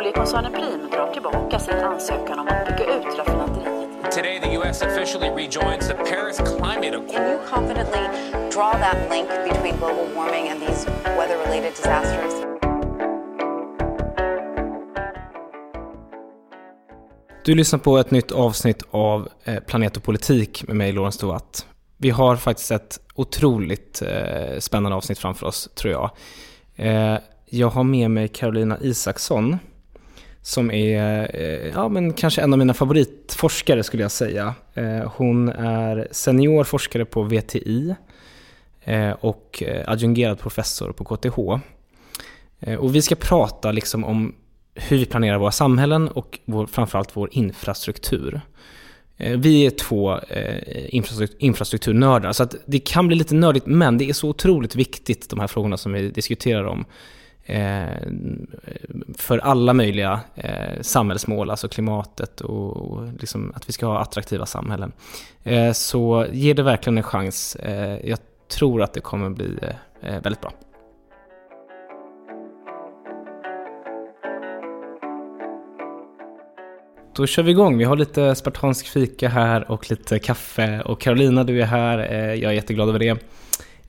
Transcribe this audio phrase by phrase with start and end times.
[0.00, 4.12] Oljekoncernen Prim drar tillbaka sin ansökan om att bygga ut raffinaderiet.
[4.12, 4.82] Today, the U.S.
[4.82, 7.10] officially rejoins the Paris Climate Accord.
[7.10, 8.00] Can you confidently
[8.54, 12.32] draw that link between global warming and these weather related disasters?
[17.44, 21.66] Du lyssnar på ett nytt avsnitt av eh, Planet och politik med mig, Lorentz Tovatt.
[21.96, 26.10] Vi har faktiskt ett otroligt eh, spännande avsnitt framför oss, tror jag.
[26.76, 29.58] Eh, jag har med mig Carolina Isaksson,
[30.42, 34.54] som är eh, ja, men kanske en av mina favoritforskare skulle jag säga.
[34.74, 37.94] Eh, hon är senior forskare på VTI
[38.84, 41.38] eh, och adjungerad professor på KTH.
[42.78, 44.34] Och vi ska prata liksom om
[44.74, 48.40] hur vi planerar våra samhällen och vår, framförallt vår infrastruktur.
[49.16, 50.20] Vi är två
[51.38, 55.40] infrastrukturnördar, så att det kan bli lite nördigt, men det är så otroligt viktigt, de
[55.40, 56.84] här frågorna som vi diskuterar om,
[57.50, 57.88] Eh,
[59.18, 64.92] för alla möjliga eh, samhällsmål, alltså klimatet och liksom att vi ska ha attraktiva samhällen.
[65.42, 67.56] Eh, så ge det verkligen en chans.
[68.04, 69.58] Jag tror att det kommer bli
[70.00, 70.52] väldigt bra.
[77.14, 77.78] Då kör vi igång.
[77.78, 80.80] Vi har lite spartansk fika här och lite kaffe.
[80.80, 81.98] Och Carolina, du är här.
[82.34, 83.18] Jag är jätteglad över det.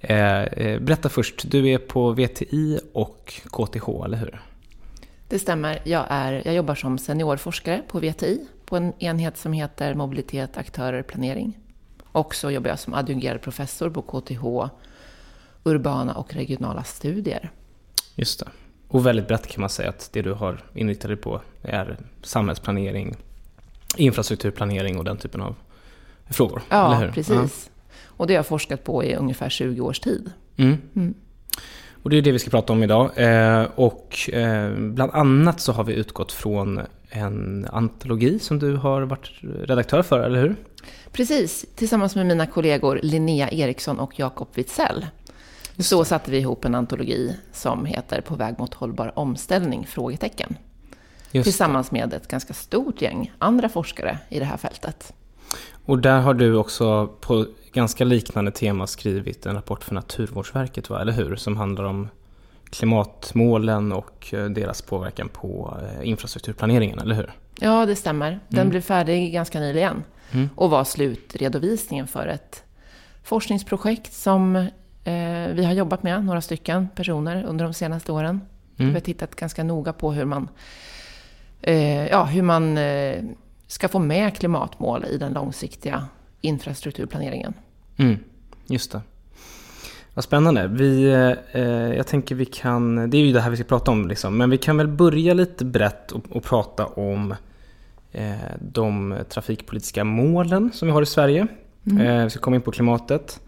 [0.02, 4.42] Eh, eh, berätta först, du är på VTI och KTH, eller hur?
[5.28, 5.82] Det stämmer.
[5.84, 11.04] Jag, är, jag jobbar som seniorforskare på VTI, på en enhet som heter Mobilitet, aktörer,
[11.04, 11.58] planering.
[12.06, 14.44] Och så jobbar jag som adjungerad professor på KTH,
[15.64, 17.52] urbana och regionala studier.
[18.16, 18.48] Just det.
[18.88, 23.16] Och väldigt brett kan man säga att det du har inriktat dig på är samhällsplanering,
[23.98, 25.56] infrastrukturplanering och den typen av
[26.30, 26.62] frågor.
[26.70, 27.71] Ja, precis.
[28.22, 30.32] Och det har jag forskat på i ungefär 20 års tid.
[30.58, 30.78] Mm.
[30.96, 31.14] Mm.
[32.04, 33.12] Och det är det vi ska prata om idag.
[33.16, 39.02] Eh, och eh, bland annat så har vi utgått från en antologi som du har
[39.02, 40.56] varit redaktör för, eller hur?
[41.12, 45.06] Precis, tillsammans med mina kollegor Linnea Eriksson och Jakob Witzell.
[45.78, 49.88] Så satte vi ihop en antologi som heter På väg mot hållbar omställning?
[49.90, 50.56] Frågetecken.
[51.32, 55.14] Tillsammans med ett ganska stort gäng andra forskare i det här fältet.
[55.86, 61.02] Och där har du också på ganska liknande tema skrivit en rapport för Naturvårdsverket, va?
[61.02, 61.36] eller hur?
[61.36, 62.10] Som handlar om
[62.70, 67.32] klimatmålen och eh, deras påverkan på eh, infrastrukturplaneringen, eller hur?
[67.60, 68.40] Ja, det stämmer.
[68.48, 68.70] Den mm.
[68.70, 70.50] blev färdig ganska nyligen mm.
[70.56, 72.64] och var slutredovisningen för ett
[73.24, 74.68] forskningsprojekt som
[75.04, 78.42] Eh, vi har jobbat med några stycken personer under de senaste åren.
[78.78, 78.90] Mm.
[78.90, 80.50] Vi har tittat ganska noga på hur man,
[81.62, 83.24] eh, ja, hur man eh,
[83.68, 86.06] ska få med klimatmål i den långsiktiga
[86.42, 87.54] infrastrukturplaneringen.
[87.98, 88.18] Mm,
[88.68, 89.02] just det.
[90.14, 90.68] Vad spännande.
[90.68, 91.06] Vi,
[91.52, 91.62] eh,
[91.98, 94.50] jag tänker vi kan, det är ju det här vi ska prata om, liksom, men
[94.50, 97.36] vi kan väl börja lite brett och, och prata om
[98.12, 101.48] eh, de trafikpolitiska målen som vi har i Sverige.
[101.86, 102.08] Mm.
[102.08, 103.40] Eh, vi ska komma in på klimatet.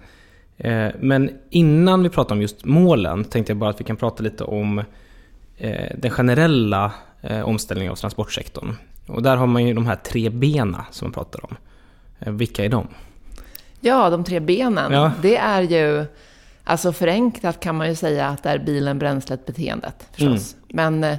[0.57, 4.23] Eh, men innan vi pratar om just målen tänkte jag bara att vi kan prata
[4.23, 4.83] lite om
[5.57, 8.75] eh, den generella eh, omställningen av transportsektorn.
[9.07, 11.55] Och där har man ju de här tre bena som man pratar om.
[12.19, 12.87] Vilka är de?
[13.79, 14.91] Ja, de tre benen.
[14.91, 15.11] Ja.
[15.21, 16.05] Det är ju,
[16.63, 20.55] alltså förenklat kan man ju säga att det är bilen, bränslet, beteendet förstås.
[20.69, 20.99] Mm.
[20.99, 21.17] Men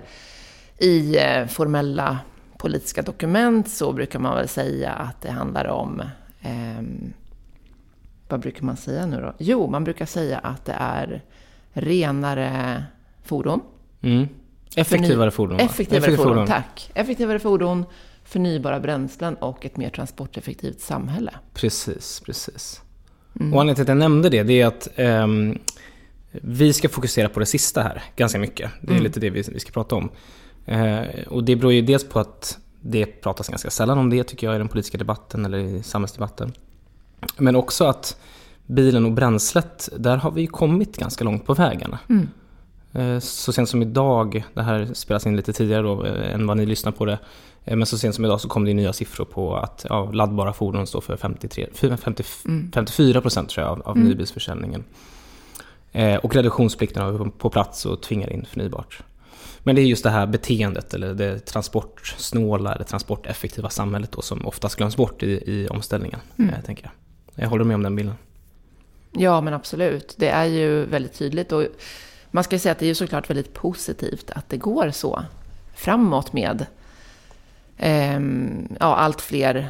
[0.78, 1.16] i
[1.49, 2.19] formella
[2.59, 6.03] politiska dokument så brukar man väl säga att det handlar om
[6.41, 6.82] eh,
[8.28, 9.32] vad brukar man säga nu då?
[9.38, 11.22] Jo, man brukar säga att det är
[11.72, 12.84] renare
[13.22, 13.61] fordon.
[14.00, 14.28] Mm.
[14.76, 15.61] Effektivare fordon.
[15.61, 16.91] Effektivare, Effektivare fordon, fordon, tack.
[16.94, 17.84] Effektivare fordon,
[18.25, 21.31] förnybara bränslen och ett mer transporteffektivt samhälle.
[21.55, 22.83] Precis, precis.
[23.41, 23.55] Mm.
[23.55, 25.59] Och anledningen till att jag nämnde det, det är att um,
[26.33, 28.71] vi ska fokusera på det sista här ganska mycket.
[28.81, 29.03] Det är mm.
[29.03, 30.11] lite det vi, vi ska prata om.
[30.69, 34.47] Uh, och det beror ju dels på att det pratas ganska sällan om det tycker
[34.47, 36.53] jag i den politiska debatten eller i samhällsdebatten.
[37.37, 38.21] Men också att
[38.67, 41.99] bilen och bränslet, där har vi kommit ganska långt på vägarna.
[42.09, 42.29] Mm.
[42.93, 46.56] Eh, så sent som idag, det här spelas in lite tidigare då eh, än vad
[46.56, 47.19] ni lyssnar på det, eh,
[47.64, 50.87] men så sent som idag så kom det nya siffror på att ja, laddbara fordon
[50.87, 51.66] står för 53,
[51.96, 52.72] 50, mm.
[52.75, 54.08] 54 procent tror jag av, av mm.
[54.08, 54.84] nybilsförsäljningen.
[56.22, 59.02] Och reduktionsplikten har vi på plats och tvingar in förnybart.
[59.64, 64.46] Men det är just det här beteendet, eller det transportsnåla eller transporteffektiva samhället då, som
[64.46, 66.55] oftast glöms bort i, i omställningen, mm.
[66.66, 66.93] tänker jag.
[67.44, 68.14] Jag håller med om den bilden.
[69.12, 70.14] Ja, men absolut.
[70.19, 71.52] Det är ju väldigt tydligt.
[71.52, 71.66] Och
[72.31, 75.22] man ska säga att det är ju såklart väldigt positivt att det går så
[75.75, 76.66] framåt med eh,
[78.81, 79.69] ja, allt fler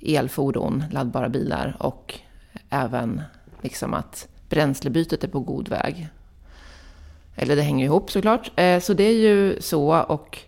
[0.00, 2.18] elfordon, laddbara bilar och
[2.70, 3.22] även
[3.62, 6.08] liksom att bränslebytet är på god väg.
[7.36, 8.50] Eller det hänger ihop såklart.
[8.56, 10.38] Eh, så det är ju så och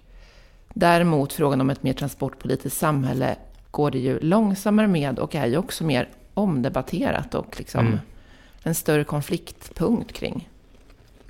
[0.75, 3.37] Däremot frågan om ett mer transportpolitiskt samhälle
[3.71, 7.99] går det ju långsammare med och är ju också mer omdebatterat och liksom mm.
[8.63, 10.49] en större konfliktpunkt kring.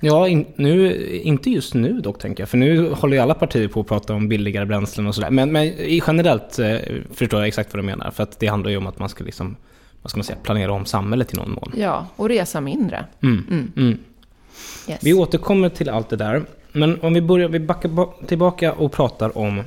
[0.05, 3.67] Ja, in, nu, inte just nu dock tänker jag, för nu håller ju alla partier
[3.67, 5.29] på att prata om billigare bränslen och sådär.
[5.29, 5.73] Men, men
[6.07, 6.77] generellt eh,
[7.13, 9.23] förstår jag exakt vad du menar, för att det handlar ju om att man ska
[9.23, 9.55] liksom,
[10.01, 11.71] vad ska man säga, planera om samhället i någon mån.
[11.75, 13.05] Ja, och resa mindre.
[13.21, 13.45] Mm.
[13.49, 13.71] Mm.
[13.75, 13.97] Mm.
[14.89, 14.99] Yes.
[15.03, 16.43] Vi återkommer till allt det där.
[16.71, 19.63] Men om vi börjar, vi backar tillbaka och pratar om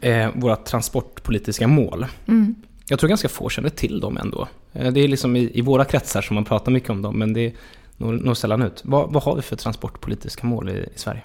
[0.00, 2.06] eh, våra transportpolitiska mål.
[2.28, 2.54] Mm.
[2.88, 4.48] Jag tror ganska få känner till dem ändå.
[4.72, 7.32] Eh, det är liksom i, i, våra kretsar som man pratar mycket om dem, men
[7.32, 7.52] det
[7.96, 8.82] når, sällan ut.
[8.84, 11.22] Vad, vad, har vi för transportpolitiska mål i, i Sverige?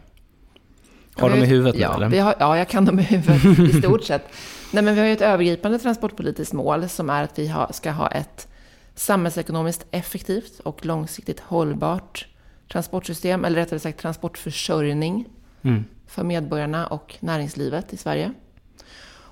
[1.15, 2.21] Har ja, de i huvudet ja, nu, eller?
[2.21, 4.23] Har, ja, jag kan dem i huvudet i stort sett.
[4.71, 7.91] Nej, men vi har ju ett övergripande transportpolitiskt mål som är att vi ha, ska
[7.91, 8.47] ha ett
[8.95, 12.27] samhällsekonomiskt effektivt och långsiktigt hållbart
[12.71, 15.25] transportsystem, eller rättare sagt transportförsörjning
[15.62, 15.83] mm.
[16.07, 18.33] för medborgarna och näringslivet i Sverige.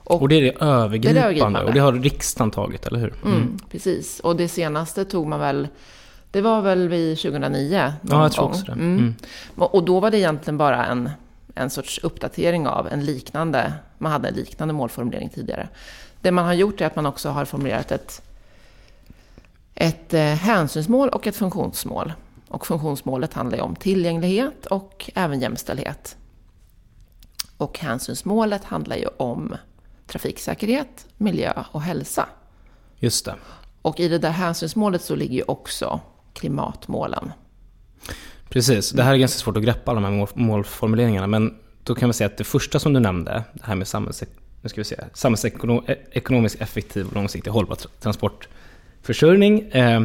[0.10, 2.88] Och, och det är det övergripande, det är det övergripande, och det har riksdagen tagit,
[2.88, 3.14] eller hur?
[3.24, 3.36] Mm.
[3.36, 5.68] Mm, precis, och det senaste tog man väl
[6.32, 7.94] det var väl vid 2009?
[8.02, 8.72] Ja, jag tror också det.
[8.72, 8.98] Mm.
[8.98, 9.16] mm.
[9.56, 11.10] Och då var det egentligen bara en,
[11.56, 15.70] en sorts uppdatering av en liknande, man hade en liknande målformulering tidigare.
[16.22, 18.22] Det man har gjort är att man också har formulerat ett,
[19.76, 22.14] ett eh, hänsynsmål och ett funktionsmål.
[22.48, 26.18] Och funktionsmålet handlar ju om tillgänglighet och även jämställdhet.
[27.58, 29.56] Och hänsynsmålet handlar ju om
[30.08, 32.30] trafiksäkerhet, miljö och hälsa.
[33.00, 33.36] Just det.
[33.82, 36.00] Och i det där hänsynsmålet så ligger ju också
[36.40, 37.32] klimatmålen.
[38.50, 42.10] Precis, det här är ganska svårt att greppa alla de här målformuleringarna, men då kan
[42.10, 44.30] vi säga att det första som du nämnde, det här med samhällsek
[44.62, 49.62] nu ska vi se, samhällsekonomiskt effektiv och långsiktigt hållbar transportförsörjning.
[49.62, 50.02] Eh,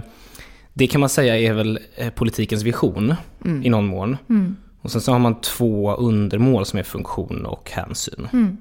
[0.73, 3.15] det kan man säga är väl eh, politikens vision
[3.45, 3.65] mm.
[3.65, 4.17] i någon mån.
[4.29, 4.57] Mm.
[4.81, 8.29] Och sen så har man två undermål som är funktion och hänsyn.
[8.33, 8.57] Mm.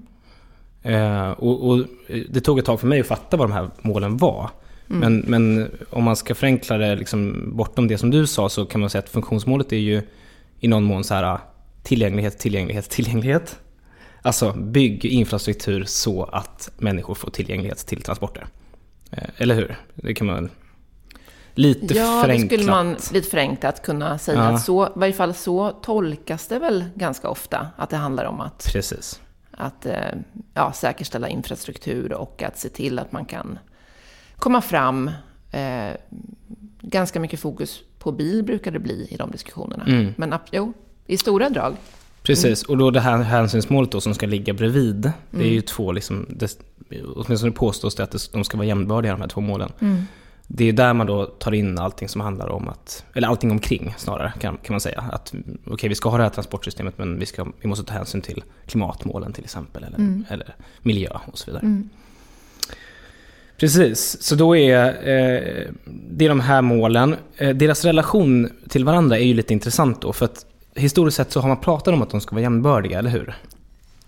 [0.81, 1.85] Eh, och, och,
[2.29, 4.49] det tog ett tag för mig att fatta vad de här målen var.
[4.89, 4.99] Mm.
[4.99, 8.81] Men, men om man ska förenkla det liksom, bortom det som du sa så kan
[8.81, 10.01] man säga att funktionsmålet är ju
[10.59, 11.39] i någon mån så här
[11.83, 13.59] tillgänglighet, tillgänglighet, tillgänglighet.
[14.21, 18.47] Alltså bygg infrastruktur så att människor får tillgänglighet till transporter.
[19.11, 19.75] Eh, eller hur?
[19.95, 20.49] Det kan man
[21.53, 22.51] lite ja, förenklat.
[22.51, 24.37] Ja, det skulle man lite förenklat kunna säga.
[24.37, 24.43] Ja.
[24.43, 27.67] Att så, I varje fall så tolkas det väl ganska ofta.
[27.75, 29.21] Att det handlar om att, Precis.
[29.51, 29.95] att eh,
[30.53, 33.59] ja, säkerställa infrastruktur och att se till att man kan
[34.43, 35.11] komma fram.
[35.51, 35.95] Eh,
[36.81, 39.83] ganska mycket fokus på bil brukar det bli i de diskussionerna.
[39.83, 40.13] Mm.
[40.17, 40.73] Men jo,
[41.07, 41.75] i stora drag.
[42.23, 42.71] Precis, mm.
[42.71, 45.01] och då det här hänsynsmålet då som ska ligga bredvid.
[45.31, 45.53] Det är mm.
[45.53, 46.59] ju två, liksom, det,
[47.15, 49.71] åtminstone påstås det att de ska vara jämnbördiga de här två målen.
[49.79, 50.03] Mm.
[50.47, 53.93] Det är där man då tar in allting som handlar om att, eller allting omkring
[53.97, 55.03] snarare kan, kan man säga.
[55.11, 57.93] Att okej, okay, vi ska ha det här transportsystemet men vi, ska, vi måste ta
[57.93, 59.83] hänsyn till klimatmålen till exempel.
[59.83, 60.25] Eller, mm.
[60.29, 61.65] eller miljö och så vidare.
[63.63, 67.15] Precis, så då är eh, det är de här målen.
[67.37, 70.45] Eh, deras relation till varandra är ju lite intressant då, för att
[70.75, 73.35] historiskt sett så har man pratat om att de ska vara jämnbördiga, eller hur?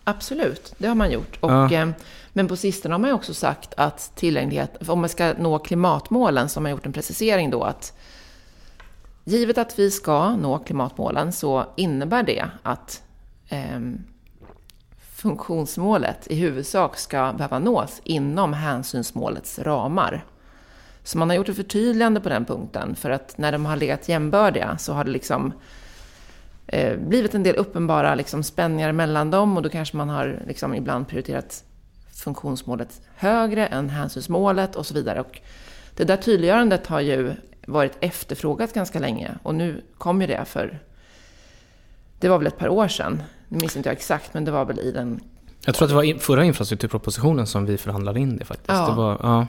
[0.04, 1.38] Absolut, det har man gjort.
[1.40, 1.72] Och, ja.
[1.72, 1.90] eh,
[2.34, 6.50] men på sistone har man ju också sagt att tillgänglighet, om man ska nå klimatmålen
[6.50, 7.94] så har man gjort en precisering då att
[9.24, 13.02] givet att vi ska nå klimatmålen så innebär det att
[13.50, 13.80] eh,
[15.26, 20.26] funktionsmålet i huvudsak ska behöva nås inom hänsynsmålets ramar.
[21.04, 24.10] Så man har gjort ett förtydligande på den punkten, för att när de har legat
[24.10, 25.54] jämbördiga så har det liksom
[26.68, 30.76] eh, blivit en del uppenbara liksom, spänningar mellan dem och då kanske man har liksom,
[30.76, 31.64] ibland prioriterat
[32.14, 35.20] funktionsmålet högre än hänsynsmålet och så vidare.
[35.20, 35.42] Och
[35.96, 37.36] det där tydliggörandet har ju
[37.68, 40.80] varit efterfrågat ganska länge och nu kom ju det för,
[42.20, 44.66] det var väl ett par år sedan, nu minns inte jag exakt, men det var
[44.66, 45.20] väl i den...
[45.66, 48.70] Jag tror att det var förra infrastrukturpropositionen som vi förhandlade in det faktiskt.
[48.70, 48.90] Ja.
[48.90, 49.48] Det var, ja.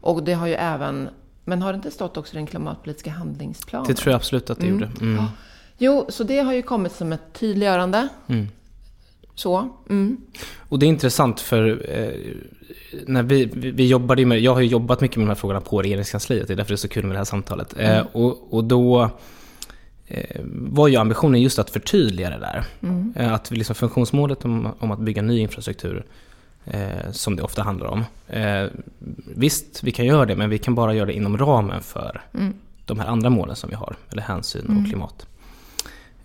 [0.00, 1.08] Och det har ju även...
[1.44, 3.86] Men har det inte stått också i den klimatpolitiska handlingsplanen?
[3.88, 4.80] Det tror jag absolut att det mm.
[4.80, 4.92] gjorde.
[5.00, 5.16] Mm.
[5.16, 5.28] Ja.
[5.78, 8.08] Jo, så det har ju kommit som ett tydliggörande.
[8.26, 8.48] Mm.
[9.34, 9.68] Så.
[9.88, 10.16] Mm.
[10.68, 12.08] Och det är intressant för eh,
[13.06, 15.60] när vi, vi, vi jobbade med, jag har ju jobbat mycket med de här frågorna
[15.60, 17.74] på regeringskansliet, det är därför det är så kul med det här samtalet.
[17.78, 18.06] Eh, mm.
[18.12, 19.10] och, och då Eh,
[20.44, 22.64] var ju ambitionen just att förtydliga det där.
[22.80, 23.12] Mm.
[23.16, 26.04] Eh, att liksom funktionsmålet om, om, att bygga ny infrastruktur,
[26.64, 28.04] eh, som det ofta handlar om.
[28.28, 28.66] Eh,
[29.34, 32.54] visst, vi kan göra det, men vi kan bara göra det inom ramen för mm.
[32.84, 34.78] de här andra målen som vi har, eller hänsyn mm.
[34.82, 35.26] och klimat.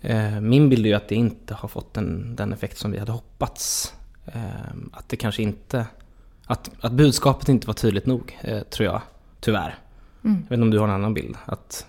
[0.00, 2.98] Eh, min bild är ju att det inte har fått den, den effekt som vi
[2.98, 3.94] hade hoppats.
[4.26, 4.42] Eh,
[4.92, 5.86] att det kanske inte...
[6.46, 8.38] Att, att budskapet inte var tydligt nog,
[8.70, 9.00] tror jag,
[9.40, 9.78] tyvärr.
[10.24, 10.36] Mm.
[10.36, 11.36] Jag vet inte om du har en annan bild?
[11.44, 11.86] Att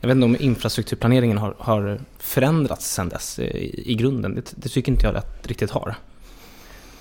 [0.00, 4.34] jag vet inte om infrastrukturplaneringen har, har förändrats sedan dess i, i grunden.
[4.34, 5.94] Det, det, tycker inte jag att riktigt har.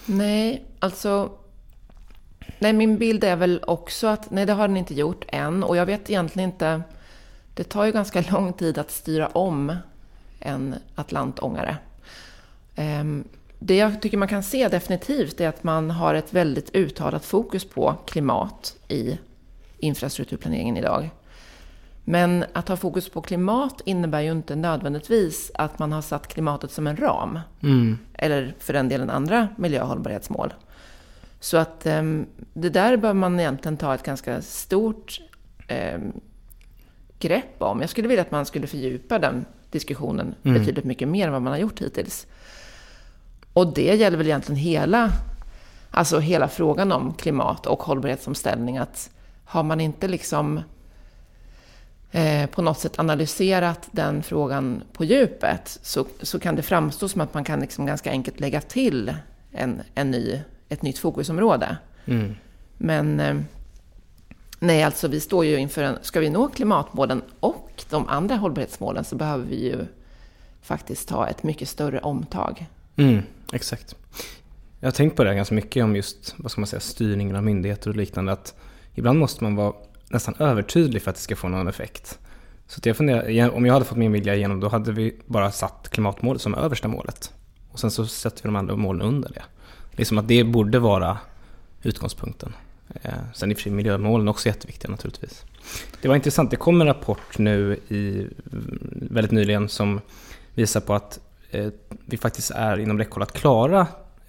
[0.05, 1.31] Nej, alltså...
[2.59, 5.63] Nej, min bild är väl också att nej, det har den inte gjort än.
[5.63, 6.81] Och jag vet egentligen inte...
[7.53, 9.75] Det tar ju ganska lång tid att styra om
[10.39, 11.77] en atlantångare.
[12.75, 13.23] Ehm,
[13.59, 17.65] det jag tycker man kan se definitivt är att man har ett väldigt uttalat fokus
[17.65, 19.17] på klimat i
[19.77, 21.09] infrastrukturplaneringen idag.
[22.03, 26.71] Men att ha fokus på klimat innebär ju inte nödvändigtvis att man har satt klimatet
[26.71, 27.39] som en ram.
[27.63, 27.97] Mm.
[28.13, 30.53] Eller för den delen andra miljöhållbarhetsmål.
[31.39, 35.21] Så att um, det där bör man egentligen ta ett ganska stort
[35.95, 36.21] um,
[37.19, 37.81] grepp om.
[37.81, 40.59] Jag skulle vilja att man skulle fördjupa den diskussionen mm.
[40.59, 42.27] betydligt mycket mer än vad man har gjort hittills.
[43.53, 45.11] Och det gäller väl egentligen hela,
[45.91, 48.77] alltså hela frågan om klimat och hållbarhetsomställning.
[48.77, 49.09] Att
[49.45, 50.61] har man inte liksom
[52.51, 57.33] på något sätt analyserat den frågan på djupet så, så kan det framstå som att
[57.33, 59.13] man kan liksom ganska enkelt lägga till
[59.51, 60.39] en, en ny,
[60.69, 61.77] ett nytt fokusområde.
[62.05, 62.35] Mm.
[62.77, 63.37] Men eh,
[64.59, 65.97] nej, alltså vi står ju inför en...
[66.01, 69.85] Ska vi nå klimatmålen och de andra hållbarhetsmålen så behöver vi ju
[70.61, 72.65] faktiskt ta ett mycket större omtag.
[72.95, 73.21] Mm,
[73.53, 73.95] exakt.
[74.79, 77.43] Jag har tänkt på det ganska mycket om just vad ska man säga, styrningen av
[77.43, 78.31] myndigheter och liknande.
[78.31, 78.55] Att
[78.95, 79.73] ibland måste man vara
[80.09, 82.19] nästan övertydlig för att det ska få någon effekt.
[82.67, 85.89] Så jag funderar, om jag hade fått min vilja igenom då hade vi bara satt
[85.91, 87.33] klimatmålet som översta målet.
[87.71, 89.43] Och sen så sätter vi de andra målen under det.
[89.91, 91.17] Liksom att det borde vara
[91.83, 92.53] utgångspunkten.
[93.01, 95.45] Eh, sen i och för sig miljömålen också jätteviktiga naturligtvis.
[96.01, 100.01] Det var intressant, det kom en rapport nu i, mm, väldigt nyligen som
[100.53, 101.19] visar på att
[101.51, 101.67] eh,
[102.05, 103.87] vi faktiskt är inom räckhåll att klara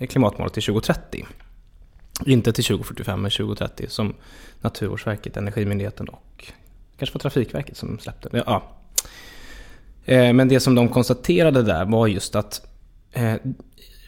[0.08, 1.26] klimatmålet till 2030.
[2.26, 4.14] Inte till 2045 men 2030 som
[4.60, 6.52] Naturvårdsverket, Energimyndigheten och
[6.98, 8.28] kanske var Trafikverket som släppte.
[8.46, 8.62] Ja.
[10.04, 12.66] Eh, men det som de konstaterade där var just att
[13.12, 13.34] eh,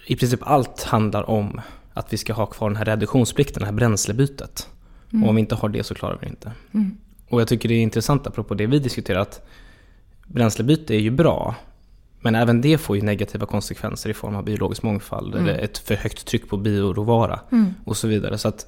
[0.06, 1.60] i princip allt handlar om
[1.94, 4.68] att vi ska ha kvar den här reduktionsplikten, det här bränslebytet.
[5.12, 5.22] Mm.
[5.22, 6.52] Och om vi inte har det så klarar vi det inte.
[6.74, 6.96] Mm.
[7.28, 9.46] Och jag tycker det är intressant apropå det vi diskuterar att
[10.26, 11.54] bränslebyte är ju bra.
[12.22, 15.48] Men även det får ju negativa konsekvenser i form av biologisk mångfald mm.
[15.48, 17.74] eller ett för högt tryck på bioråvara mm.
[17.84, 18.38] och så vidare.
[18.38, 18.66] Så att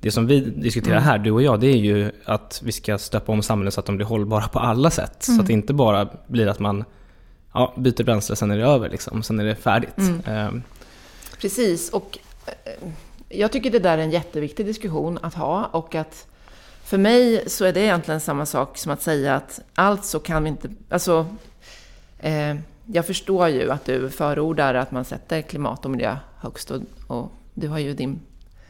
[0.00, 3.32] det som vi diskuterar här, du och jag, det är ju att vi ska stöpa
[3.32, 5.28] om samhället så att de blir hållbara på alla sätt.
[5.28, 5.36] Mm.
[5.36, 6.84] Så att det inte bara blir att man
[7.52, 9.22] ja, byter bränsle, sen är det över, liksom.
[9.22, 9.98] sen är det färdigt.
[9.98, 10.46] Mm.
[10.48, 10.62] Um.
[11.40, 12.88] Precis, och eh,
[13.28, 15.64] jag tycker det där är en jätteviktig diskussion att ha.
[15.64, 16.26] Och att
[16.84, 20.48] för mig så är det egentligen samma sak som att säga att alltså kan vi
[20.48, 20.68] inte...
[20.88, 21.26] Alltså,
[22.18, 22.56] eh,
[22.86, 27.32] jag förstår ju att du förordar att man sätter klimat och miljö högst och, och
[27.54, 28.20] du har ju din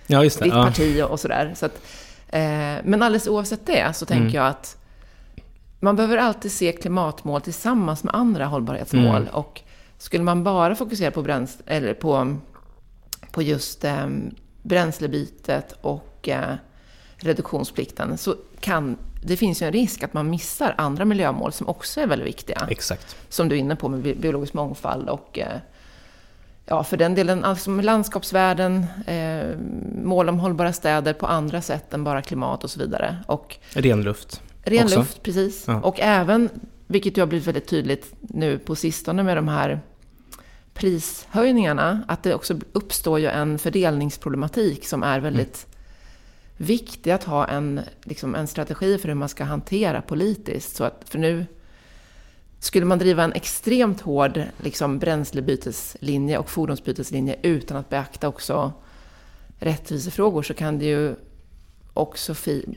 [0.07, 0.65] ja, ditt ja.
[0.65, 1.53] parti och, sådär.
[1.57, 1.81] Så att,
[2.29, 2.41] eh,
[2.85, 4.35] men alldeles oavsett det så tänker mm.
[4.35, 4.77] jag att
[5.81, 9.17] man behöver alltid se klimatmål tillsammans med andra hållbarhetsmål.
[9.23, 9.35] Mm.
[9.35, 9.63] Och
[9.99, 12.37] skulle man bara fokusera på, bränsle, eller på,
[13.31, 14.07] på just eh,
[14.63, 16.55] bränslebytet och eh,
[17.19, 18.97] reduktionsplikten så kan
[19.27, 22.67] det finns ju en risk att man missar andra miljömål som också är väldigt viktiga.
[22.71, 23.17] Exakt.
[23.29, 25.59] Som du är inne på med biologisk mångfald och eh,
[26.67, 29.57] ja, för den delen, alltså landskapsvärden, eh,
[30.03, 33.17] mål om hållbara städer på andra sätt än bara klimat och så vidare.
[33.27, 34.43] Och ren luft.
[34.63, 34.99] Ren också.
[34.99, 35.65] luft, precis.
[35.67, 35.81] Ja.
[35.81, 36.51] Och även,
[36.87, 39.81] vilket ju har blivit väldigt tydligt nu på sistone med de här
[40.75, 45.76] prishöjningarna, att det också uppstår ju en fördelningsproblematik som är väldigt mm.
[46.57, 50.77] Viktig att ha en, liksom en strategi för hur man ska hantera politiskt.
[50.77, 51.47] Så att, för nu
[52.59, 58.73] skulle man driva en extremt hård liksom, bränslebyteslinje och fordonsbyteslinje utan att beakta också
[59.59, 61.15] rättvisefrågor så kan det ju
[61.93, 62.35] också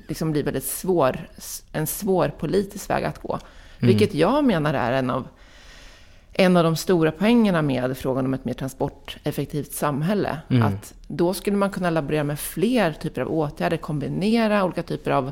[0.07, 1.29] liksom bli väldigt svår,
[1.71, 3.33] en svår politisk väg att gå.
[3.33, 3.87] Mm.
[3.87, 5.27] Vilket jag menar är en av,
[6.39, 10.37] en av de stora poängerna med frågan om ett mer transporteffektivt samhälle.
[10.49, 10.63] Mm.
[10.63, 15.31] Att då skulle man kunna laborera med fler typer av åtgärder, kombinera olika typer av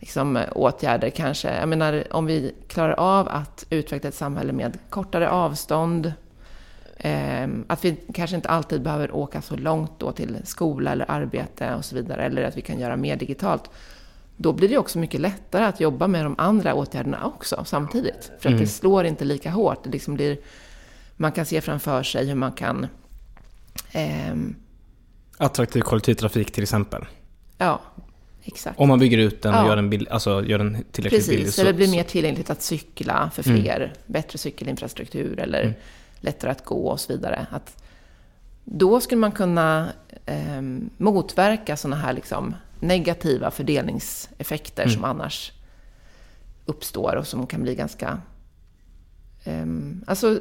[0.00, 1.54] liksom, åtgärder kanske.
[1.56, 6.12] Jag menar, om vi klarar av att utveckla ett samhälle med kortare avstånd,
[6.96, 11.74] eh, att vi kanske inte alltid behöver åka så långt då till skola eller arbete
[11.74, 13.70] och så vidare, eller att vi kan göra mer digitalt.
[14.36, 18.24] Då blir det också mycket lättare att jobba med de andra åtgärderna också samtidigt.
[18.24, 18.60] För att mm.
[18.60, 19.84] det slår inte lika hårt.
[19.84, 20.38] Det liksom blir,
[21.16, 22.86] man kan se framför sig hur man kan...
[23.92, 24.34] Eh,
[25.36, 27.04] Attraktiv kollektivtrafik till exempel.
[27.58, 27.80] Ja,
[28.46, 28.80] Exakt.
[28.80, 29.66] Om man bygger ut den och ja.
[29.66, 31.44] gör, den bill, alltså gör den tillräckligt Precis, billig.
[31.44, 33.62] Precis, eller det blir mer tillgängligt att cykla för mm.
[33.62, 33.76] fler.
[33.76, 33.90] Mm.
[34.06, 35.74] Bättre cykelinfrastruktur eller mm.
[36.20, 37.46] lättare att gå och så vidare.
[37.50, 37.82] Att
[38.64, 39.88] då skulle man kunna
[40.26, 40.62] eh,
[40.96, 42.54] motverka sådana här liksom
[42.86, 44.94] negativa fördelningseffekter mm.
[44.94, 45.52] som annars
[46.66, 48.20] uppstår och som kan bli ganska
[49.46, 50.40] Um, alltså,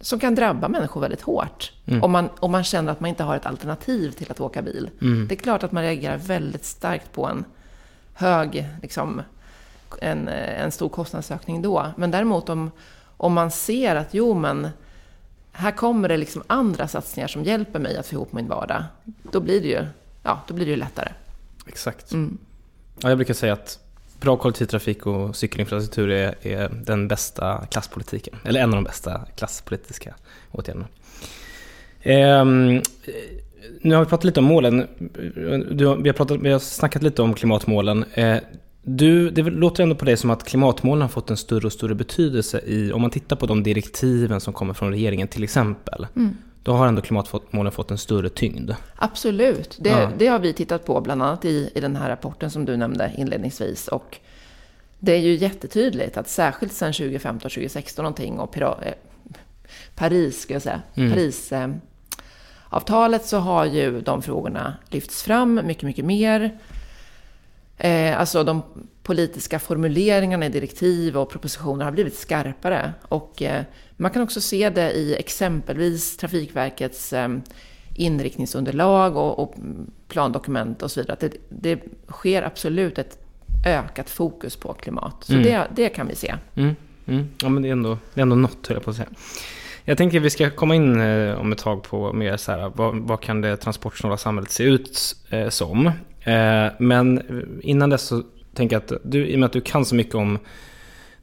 [0.00, 1.72] som kan drabba människor väldigt hårt.
[1.86, 2.02] Mm.
[2.02, 4.90] Om, man, om man känner att man inte har ett alternativ till att åka bil.
[5.00, 5.28] Mm.
[5.28, 7.44] Det är klart att man reagerar väldigt starkt på en
[8.14, 9.22] hög, liksom,
[10.00, 11.86] en, en stor kostnadsökning då.
[11.96, 12.70] Men däremot om,
[13.16, 14.68] om man ser att jo men,
[15.52, 18.84] här kommer det liksom andra satsningar som hjälper mig att få ihop min vardag.
[19.32, 19.86] Då blir det ju,
[20.22, 21.08] ja, då blir det ju lättare.
[21.66, 22.12] Exakt.
[22.12, 22.38] Mm.
[23.02, 23.78] Ja, jag brukar säga att
[24.20, 28.34] bra kollektivtrafik och cykelinfrastruktur är, är, den bästa klasspolitiken.
[28.44, 30.14] Eller en av de bästa klasspolitiska
[30.52, 30.86] åtgärderna.
[32.00, 32.44] Eh,
[33.80, 34.86] nu har vi pratat lite om målen.
[35.70, 38.04] Du, vi, har pratat, vi har snackat lite om klimatmålen.
[38.14, 38.38] Eh,
[38.82, 41.94] du, det låter ändå på dig som att klimatmålen har fått en större och större
[41.94, 46.06] betydelse i, om man tittar på de direktiven som kommer från regeringen till exempel.
[46.16, 46.36] Mm.
[46.64, 48.70] Då har ändå klimatmålen fått en större tyngd.
[48.96, 49.76] Absolut.
[49.80, 50.10] Det, ja.
[50.18, 53.12] det har vi tittat på bland annat i, i den här rapporten som du nämnde
[53.16, 53.88] inledningsvis.
[53.88, 54.18] Och
[54.98, 58.94] det är ju jättetydligt att särskilt sedan 2015, 2016 någonting och Pira, eh,
[59.94, 61.12] Paris, ska jag säga, mm.
[61.12, 61.68] Paris eh,
[62.68, 66.58] avtalet så har ju de frågorna lyfts fram mycket, mycket mer.
[67.78, 68.62] Eh, alltså de
[69.02, 72.92] politiska formuleringarna i direktiv och propositioner har blivit skarpare.
[73.02, 73.62] Och eh,
[73.96, 77.28] man kan också se det i exempelvis Trafikverkets eh,
[77.94, 79.54] inriktningsunderlag och, och,
[80.08, 81.12] plandokument och så vidare.
[81.12, 83.18] Att det, det, sker absolut ett
[83.66, 85.16] ökat fokus på klimat.
[85.24, 85.44] Så mm.
[85.44, 86.34] det, det kan vi se.
[86.54, 86.76] Mm.
[87.06, 87.28] Mm.
[87.42, 89.08] Ja, men det är ändå, det är ändå något, höll jag på att säga.
[89.84, 92.72] Jag tänker att vi ska komma in eh, om ett tag på mer så här,
[92.74, 95.90] vad, vad kan det transportsnåla samhället se ut eh, som?
[96.24, 97.22] Eh, men
[97.62, 98.22] innan dess så
[98.54, 100.38] tänker jag att du, i och med att du kan så mycket om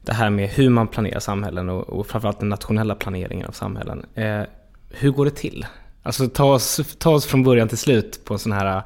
[0.04, 4.06] det här med hur man planerar samhällen och, och framförallt den nationella planeringen av samhällen.
[4.14, 4.42] Eh,
[4.90, 5.66] hur går det till?
[6.02, 8.82] Alltså ta oss, ta oss från början till slut på en sån här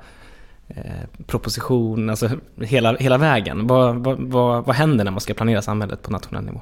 [0.68, 0.74] eh,
[1.26, 2.30] proposition, alltså
[2.60, 3.66] hela, hela vägen.
[3.66, 6.60] Vad, vad, vad, vad händer när man ska planera samhället på nationell nivå?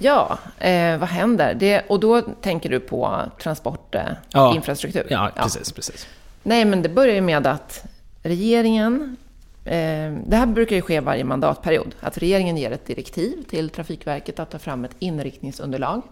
[0.00, 1.54] Ja, eh, vad händer?
[1.54, 5.06] Det, och då tänker du på transportinfrastruktur?
[5.10, 5.72] Ja, ja, precis, ja.
[5.74, 6.06] precis.
[6.42, 7.84] Nej, men det börjar ju med att
[8.24, 9.16] regeringen
[9.64, 14.38] eh, det här brukar ju ske varje mandatperiod, att regeringen ger ett direktiv till Trafikverket
[14.38, 16.02] att ta fram ett inriktningsunderlag.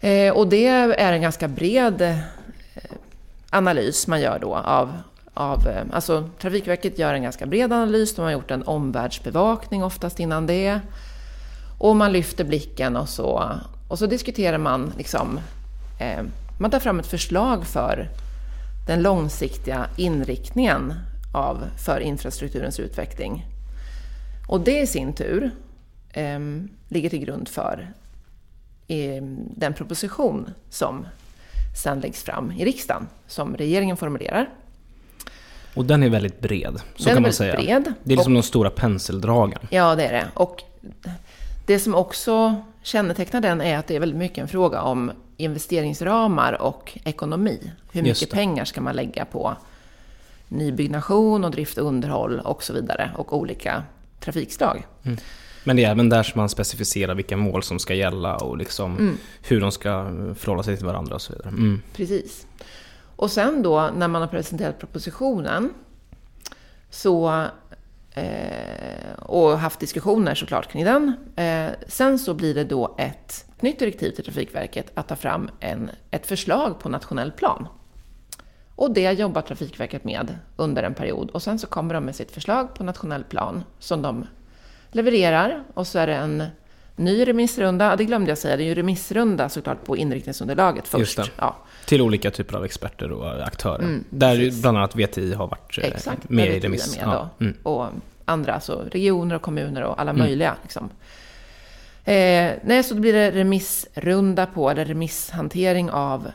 [0.00, 2.18] Eh, och det är en ganska bred eh,
[3.50, 4.92] analys man gör då av,
[5.34, 10.20] av eh, alltså Trafikverket gör en ganska bred analys, de har gjort en omvärldsbevakning oftast
[10.20, 10.80] innan det.
[11.78, 13.50] Och man lyfter blicken och så,
[13.88, 15.40] och så diskuterar man liksom,
[16.00, 16.22] eh,
[16.58, 18.08] man tar fram ett förslag för
[18.90, 20.94] den långsiktiga inriktningen
[21.32, 23.46] av, för infrastrukturens utveckling.
[24.48, 25.50] Och det i sin tur
[26.12, 26.38] eh,
[26.88, 27.92] ligger till grund för
[28.88, 29.22] eh,
[29.56, 31.06] den proposition som
[31.82, 34.48] sen läggs fram i riksdagen, som regeringen formulerar.
[35.74, 37.54] Och den är väldigt bred, så den kan man säga.
[37.54, 37.92] Bred.
[38.04, 39.60] Det är liksom och, de stora penseldragen.
[39.70, 40.26] Ja, det är det.
[40.34, 40.62] Och
[41.66, 46.62] det som också kännetecknar den är att det är väldigt mycket en fråga om investeringsramar
[46.62, 47.72] och ekonomi.
[47.92, 49.56] Hur mycket pengar ska man lägga på
[50.48, 53.82] nybyggnation och drift och underhåll och så vidare och olika
[54.20, 54.86] trafikslag.
[55.02, 55.18] Mm.
[55.64, 58.98] Men det är även där som man specificerar vilka mål som ska gälla och liksom
[58.98, 59.18] mm.
[59.42, 61.48] hur de ska förhålla sig till varandra och så vidare.
[61.48, 61.82] Mm.
[61.92, 62.46] Precis.
[63.16, 65.74] Och sen då när man har presenterat propositionen
[66.90, 67.46] så
[68.14, 71.12] eh, och haft diskussioner såklart kring den.
[71.36, 75.90] Eh, sen så blir det då ett nytt direktiv till Trafikverket att ta fram en,
[76.10, 77.68] ett förslag på nationell plan.
[78.74, 81.30] Och det jobbar Trafikverket med under en period.
[81.30, 84.26] Och sen så kommer de med sitt förslag på nationell plan som de
[84.90, 85.64] levererar.
[85.74, 86.44] Och så är det en
[86.96, 87.96] ny remissrunda.
[87.96, 91.18] Det glömde jag säga, det är ju remissrunda såklart på inriktningsunderlaget först.
[91.36, 91.56] Ja.
[91.90, 93.82] Till olika typer av experter och aktörer.
[93.82, 94.62] Mm, där precis.
[94.62, 96.96] bland annat VTI har varit eh, Exakt, med i remiss.
[96.96, 97.28] Med ja.
[97.40, 97.56] mm.
[97.62, 97.86] Och
[98.24, 100.22] andra, alltså regioner och kommuner och alla mm.
[100.22, 100.56] möjliga.
[100.62, 100.90] Liksom.
[102.04, 106.30] Eh, nej, så då blir det remissrunda på, eller remisshantering av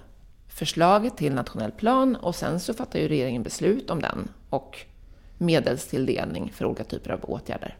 [0.47, 4.79] förslaget till nationell plan och sen så fattar ju regeringen beslut om den och
[5.37, 7.75] medelstilldelning för olika typer av åtgärder.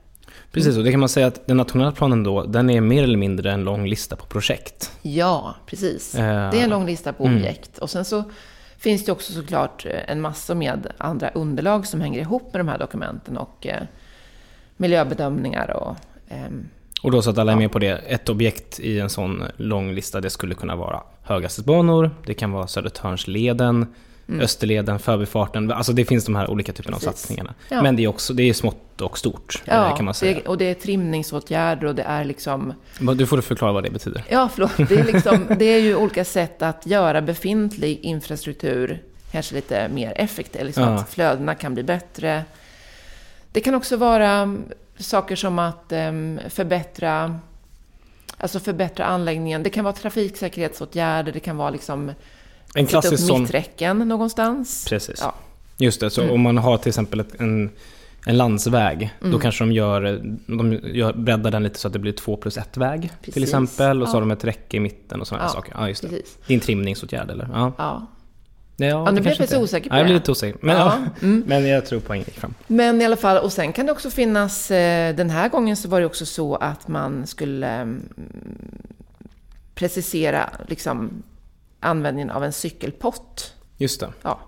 [0.51, 3.17] Precis, och det kan man säga att den nationella planen då, den är mer eller
[3.17, 4.91] mindre en lång lista på projekt.
[5.01, 6.15] Ja, precis.
[6.15, 7.37] Uh, det är en lång lista på mm.
[7.37, 7.77] objekt.
[7.77, 8.23] Och sen så
[8.77, 12.77] finns det också såklart en massa med andra underlag som hänger ihop med de här
[12.77, 13.83] dokumenten och eh,
[14.77, 15.95] miljöbedömningar och
[16.33, 16.49] eh,
[17.03, 19.91] och då så att alla är med på det, ett objekt i en sån lång
[19.91, 23.93] lista, det skulle kunna vara höghastighetsbanor, det kan vara Södertörnsleden,
[24.27, 24.41] mm.
[24.41, 25.71] Österleden, Förbifarten.
[25.71, 27.07] Alltså det finns de här olika typerna Precis.
[27.07, 27.53] av satsningarna.
[27.69, 27.81] Ja.
[27.81, 30.33] Men det är också det är smått och stort, eh, ja, kan man säga.
[30.33, 32.73] Det, och det är trimningsåtgärder och det är liksom...
[32.99, 34.23] Du får förklara vad det betyder.
[34.29, 34.77] Ja, förlåt.
[34.77, 40.13] Det är, liksom, det är ju olika sätt att göra befintlig infrastruktur kanske lite mer
[40.15, 40.65] effektiv.
[40.65, 40.89] Liksom ja.
[40.89, 42.43] Att flödena kan bli bättre.
[43.51, 44.57] Det kan också vara
[44.97, 47.39] saker som att um, förbättra,
[48.38, 49.63] alltså förbättra anläggningen.
[49.63, 52.11] Det kan vara trafiksäkerhetsåtgärder, det kan vara liksom
[52.75, 54.85] en klassisk sätta upp mitträcken någonstans.
[54.89, 55.19] Precis.
[55.21, 55.35] Ja.
[55.77, 56.33] Just det, så mm.
[56.33, 57.69] om man har till exempel ett, en,
[58.25, 59.31] en landsväg, mm.
[59.31, 62.57] då kanske de gör, de gör, breddar den lite så att det blir två plus
[62.57, 63.33] ett väg Precis.
[63.33, 64.01] till exempel.
[64.01, 64.15] Och så ja.
[64.15, 65.49] har de ett räcke i mitten och sådana ja.
[65.49, 65.73] saker.
[65.77, 66.07] Ja, just det.
[66.07, 66.38] Precis.
[66.47, 67.49] det är en trimningsåtgärd eller?
[67.53, 67.73] Ja.
[67.77, 68.07] ja.
[68.77, 70.59] Ja, ja, nu blev jag lite osäker på ja, jag blir lite osäker.
[70.61, 70.97] Men, ja.
[71.21, 71.43] Mm.
[71.47, 72.53] men jag tror poängen gick fram.
[72.67, 75.89] Men i alla fall, och sen kan det också finnas, eh, den här gången så
[75.89, 78.01] var det också så att man skulle mm,
[79.75, 81.23] precisera liksom,
[81.85, 83.53] användningen av en cykelpott.
[83.77, 84.13] Just det.
[84.21, 84.39] Ja.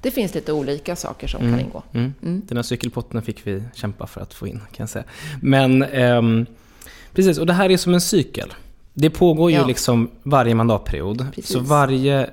[0.00, 1.52] Det finns lite olika saker som mm.
[1.52, 1.82] kan ingå.
[1.92, 2.14] Mm.
[2.22, 2.42] Mm.
[2.48, 5.04] Den här cykelpotten fick vi kämpa för att få in, kan jag säga.
[5.40, 6.46] Men ehm,
[7.12, 8.54] precis, och det här är som en cykel.
[8.94, 9.66] Det pågår ju ja.
[9.66, 11.26] liksom varje mandatperiod.
[11.34, 11.52] Precis.
[11.52, 12.30] Så varje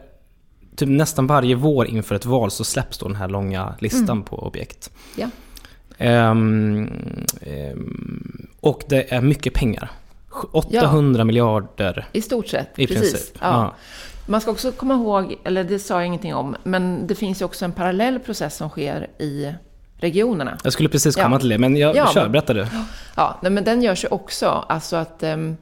[0.75, 4.23] typ nästan varje vår inför ett val så släpps då den här långa listan mm.
[4.23, 4.91] på objekt.
[5.15, 5.29] Ja.
[6.31, 6.89] Um,
[7.41, 9.91] um, och det är mycket pengar.
[10.51, 11.25] 800 ja.
[11.25, 12.07] miljarder.
[12.11, 13.11] I stort sett, i precis.
[13.11, 13.37] Princip.
[13.41, 13.75] Ja.
[14.29, 17.45] Man ska också komma ihåg, eller det sa jag ingenting om, men det finns ju
[17.45, 19.53] också en parallell process som sker i
[19.97, 20.57] regionerna.
[20.63, 21.39] Jag skulle precis komma ja.
[21.39, 22.67] till det, men jag ja, kör, berätta du.
[23.15, 24.65] Ja, men den görs ju också.
[24.69, 25.57] Alltså att um,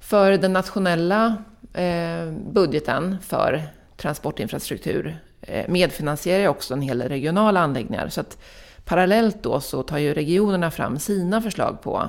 [0.00, 1.36] för den nationella
[1.72, 3.62] eh, budgeten för
[3.96, 8.08] transportinfrastruktur eh, medfinansierar också en hel regionala anläggningar.
[8.08, 8.38] Så att
[8.84, 12.08] parallellt då så tar ju regionerna fram sina förslag på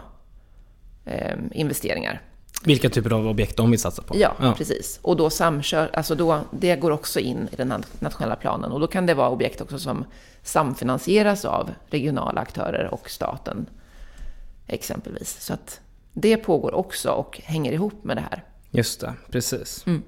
[1.06, 2.22] eh, investeringar.
[2.64, 4.16] Vilka typer av objekt de vill satsa på?
[4.18, 5.00] Ja, ja, precis.
[5.02, 8.72] Och då samkör, alltså då, det går också in i den nationella planen.
[8.72, 10.06] Och då kan det vara objekt också som
[10.44, 13.66] samfinansieras av regionala aktörer och staten
[14.68, 15.38] exempelvis.
[15.40, 15.80] Så att
[16.14, 18.44] det pågår också och hänger ihop med det här.
[18.72, 19.86] Just det, precis.
[19.88, 20.04] Mm.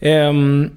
[0.00, 0.70] Um,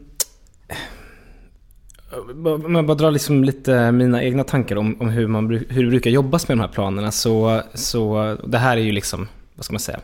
[2.66, 5.90] om jag bara drar liksom lite mina egna tankar om, om hur, man, hur det
[5.90, 9.74] brukar jobbas med de här planerna så, så det här är ju liksom, vad ska
[9.74, 10.00] man säga?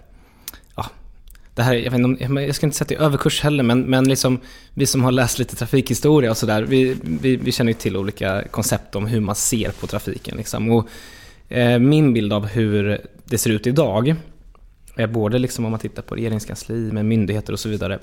[1.56, 4.40] Det här, jag, vet inte, jag ska inte sätta i överkurs heller, men, men liksom,
[4.74, 8.44] vi som har läst lite trafikhistoria och sådär, vi, vi, vi, känner ju till olika
[8.52, 10.38] koncept om hur man ser på trafiken.
[10.38, 10.72] Liksom.
[10.72, 10.88] Och,
[11.50, 14.16] eh, min bild av hur det ser ut idag,
[14.96, 18.00] är både liksom om man tittar på regeringskansli med myndigheter och så vidare,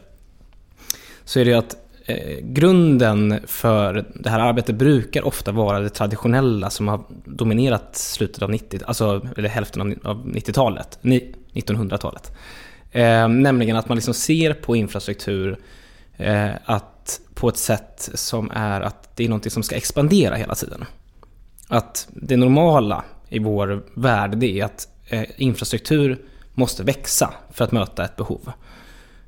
[1.25, 6.71] så är det att eh, grunden för det här arbetet brukar ofta vara det traditionella
[6.71, 12.33] som har dominerat slutet av 90, alltså, eller hälften av 90-talet, 1900-talet.
[12.93, 15.59] Eh, nämligen att man liksom ser på infrastruktur
[16.17, 20.55] eh, att på ett sätt som är att det är något som ska expandera hela
[20.55, 20.85] tiden.
[21.69, 26.19] Att det normala i vår värld det är att eh, infrastruktur
[26.55, 28.53] måste växa för att möta ett behov.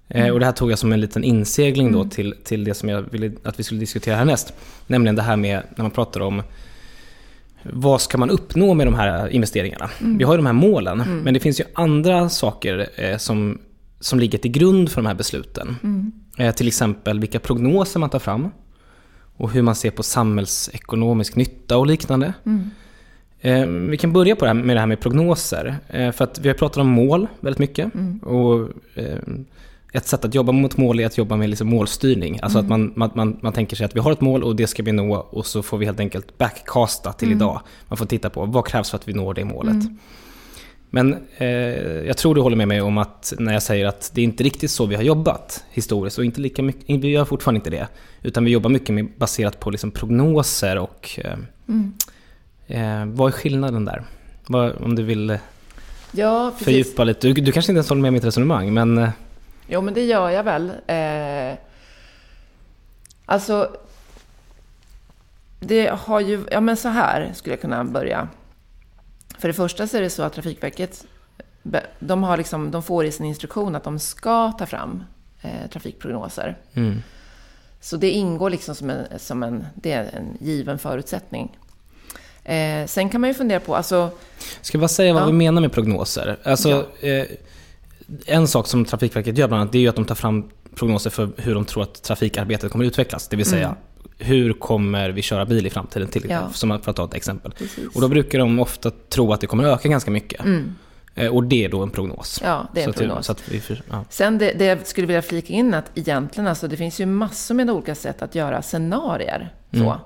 [0.09, 0.33] Mm.
[0.33, 2.11] Och det här tog jag som en liten insegling då mm.
[2.11, 4.55] till, till det som jag ville att vi skulle diskutera härnäst.
[4.87, 6.43] Nämligen det här med när man pratar om
[7.73, 9.91] vad ska man uppnå med de här investeringarna?
[10.01, 10.19] Mm.
[10.19, 11.19] Vi har ju de här målen, mm.
[11.19, 13.59] men det finns ju andra saker eh, som,
[14.01, 15.77] som ligger till grund för de här besluten.
[15.83, 16.13] Mm.
[16.39, 18.51] Eh, till exempel vilka prognoser man tar fram
[19.37, 22.33] och hur man ser på samhällsekonomisk nytta och liknande.
[22.47, 22.71] Mm.
[23.41, 25.77] Eh, vi kan börja på det här med det här med prognoser.
[25.89, 27.95] Eh, för att vi har pratat om mål väldigt mycket.
[27.95, 28.19] Mm.
[28.19, 29.19] Och, eh,
[29.95, 32.41] ett sätt att jobba mot mål är att jobba med liksom målstyrning.
[32.43, 32.67] Alltså mm.
[32.67, 34.83] att man, man, man, man, tänker sig att vi har ett mål och det ska
[34.83, 37.39] vi nå och så får vi helt enkelt backcasta till mm.
[37.39, 37.61] idag.
[37.89, 39.73] Man får titta på vad krävs för att vi når det målet.
[39.73, 39.99] Mm.
[40.91, 41.49] Men eh,
[42.07, 44.45] jag tror du håller med mig om att när jag säger att det är inte
[44.45, 47.89] riktigt så vi har jobbat historiskt och inte lika mycket, vi gör fortfarande inte det.
[48.23, 51.93] Utan vi jobbar mycket med, baserat på liksom prognoser och eh, mm.
[52.67, 54.03] eh, vad är skillnaden där?
[54.47, 55.39] Vad, om du vill
[56.13, 57.29] ja, fördjupa lite.
[57.29, 59.09] Du, du kanske inte ens håller med mitt resonemang men eh,
[59.67, 60.73] Jo, men det gör jag väl.
[60.87, 61.59] Eh,
[63.27, 63.77] alltså,
[65.61, 66.45] det har ju...
[66.51, 68.29] Ja, men så här skulle jag kunna börja.
[69.39, 71.07] För det första så är det så att Trafikverket
[71.99, 75.05] de, har liksom, de får i sin instruktion att de ska ta fram
[75.43, 76.59] eh, trafikprognoser.
[76.75, 77.03] Mm.
[77.81, 81.59] Så det ingår liksom som en, som en, det är en given förutsättning.
[82.45, 84.11] Eh, sen kan man ju fundera på, alltså...
[84.61, 85.27] Ska jag bara säga vad ja.
[85.27, 86.37] vi menar med prognoser?
[86.45, 87.09] Alltså, ja.
[87.09, 87.27] eh,
[88.27, 91.11] en sak som Trafikverket gör bland annat, det är ju att de tar fram prognoser
[91.11, 93.29] för hur de tror att trafikarbetet kommer utvecklas.
[93.29, 93.79] Det vill säga, mm.
[94.19, 96.09] hur kommer vi köra bil i framtiden?
[96.09, 96.51] Till, ja.
[96.53, 97.53] som för att ta ett exempel.
[97.53, 97.95] Precis.
[97.95, 100.45] Och då brukar de ofta tro att det kommer öka ganska mycket.
[100.45, 100.75] Mm.
[101.15, 102.41] Eh, och det är då en prognos.
[102.45, 103.31] Ja, det är en så prognos.
[103.31, 104.05] Att, vi, ja.
[104.11, 107.55] Sen det, det jag skulle vilja flika in att egentligen, alltså, det finns ju massor
[107.55, 109.53] med olika sätt att göra scenarier.
[109.71, 109.79] Så.
[109.79, 109.99] Mm.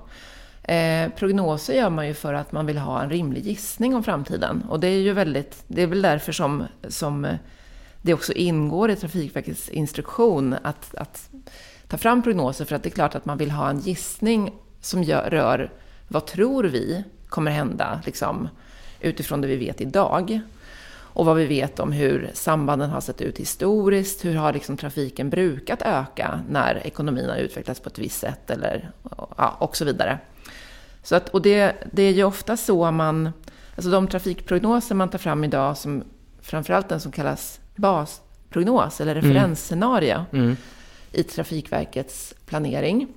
[0.63, 4.63] Eh, prognoser gör man ju för att man vill ha en rimlig gissning om framtiden.
[4.69, 7.27] Och det är ju väldigt, det är väl därför som, som
[8.01, 11.29] det också ingår i Trafikverkets instruktion att, att
[11.87, 15.03] ta fram prognoser för att det är klart att man vill ha en gissning som
[15.03, 15.71] gör, rör
[16.07, 18.49] vad tror vi kommer hända liksom,
[18.99, 20.41] utifrån det vi vet idag
[21.13, 24.25] och vad vi vet om hur sambanden har sett ut historiskt.
[24.25, 28.91] Hur har liksom trafiken brukat öka när ekonomin har utvecklats på ett visst sätt eller,
[29.37, 30.19] ja, och så vidare.
[31.03, 33.31] Så att, och det, det är ju ofta så man,
[33.75, 36.03] alltså de trafikprognoser man tar fram idag, som
[36.41, 39.25] framförallt den som kallas basprognos eller mm.
[39.25, 40.45] referensscenario mm.
[40.45, 40.57] Mm.
[41.11, 43.07] i Trafikverkets planering.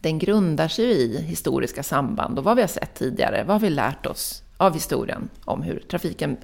[0.00, 3.44] Den grundar sig i historiska samband och vad vi har sett tidigare.
[3.46, 6.36] Vad har vi lärt oss av historien om hur trafiken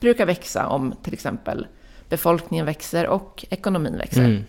[0.00, 1.66] brukar växa om till exempel
[2.08, 4.24] befolkningen växer och ekonomin växer.
[4.24, 4.44] Mm.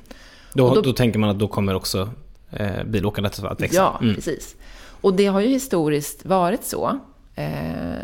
[0.53, 2.09] Då, då, då, tänker man att då kommer också
[2.51, 3.75] eh, bilåkandet att växa?
[3.75, 4.15] Ja, mm.
[4.15, 4.55] precis.
[5.01, 6.99] Och det har ju historiskt varit så.
[7.35, 8.03] Eh,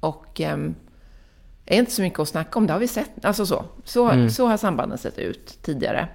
[0.00, 0.58] och eh,
[1.74, 3.24] är inte så mycket att snacka om, det har vi sett.
[3.24, 3.64] Alltså så.
[3.84, 4.30] Så, mm.
[4.30, 6.08] så har sambanden sett ut tidigare.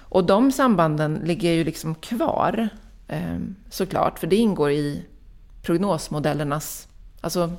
[0.00, 2.68] Och de sambanden ligger ju liksom kvar,
[3.08, 3.38] eh,
[3.70, 5.02] såklart, för det ingår i
[5.62, 6.88] prognosmodellernas...
[7.20, 7.52] Alltså,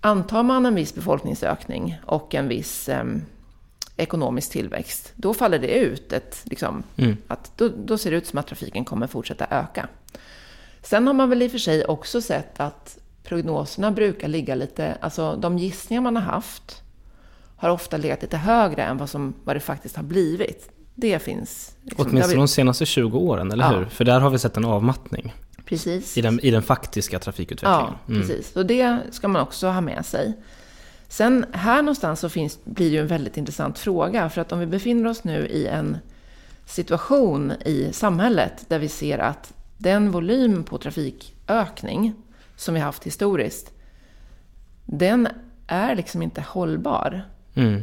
[0.00, 3.04] antar man en viss befolkningsökning och en viss eh,
[3.96, 6.12] ekonomisk tillväxt, då faller det ut.
[6.12, 7.16] Ett, liksom, mm.
[7.26, 9.88] att, då, då, ser det ut som att trafiken kommer fortsätta öka.
[10.82, 14.96] Sen har man väl i och för sig också sett att prognoserna brukar ligga lite,
[15.00, 16.82] alltså de gissningar man har haft
[17.56, 20.70] har ofta legat lite högre än vad, som, vad det faktiskt har blivit.
[20.94, 21.76] Det finns.
[21.82, 23.78] Liksom, Åtminstone de senaste 20 åren, eller ja.
[23.78, 23.84] hur?
[23.84, 25.34] För där har vi sett en avmattning.
[25.64, 26.18] Precis.
[26.18, 27.94] I den, I den faktiska trafikutvecklingen.
[28.06, 28.20] Ja, mm.
[28.20, 28.56] precis.
[28.56, 30.32] Och det ska man också ha med sig.
[31.08, 34.28] Sen här någonstans så finns, blir det ju en väldigt intressant fråga.
[34.28, 35.98] För att om vi befinner oss nu i en
[36.66, 42.14] situation i samhället där vi ser att den volym på trafikökning
[42.56, 43.72] som vi haft historiskt,
[44.84, 45.28] den
[45.66, 47.22] är liksom inte hållbar.
[47.54, 47.82] Mm.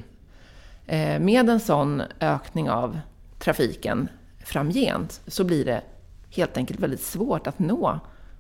[0.86, 3.00] Eh, med en sån ökning av
[3.40, 4.08] trafiken
[4.46, 5.82] framgent så blir det
[6.30, 8.00] helt enkelt väldigt svårt att nå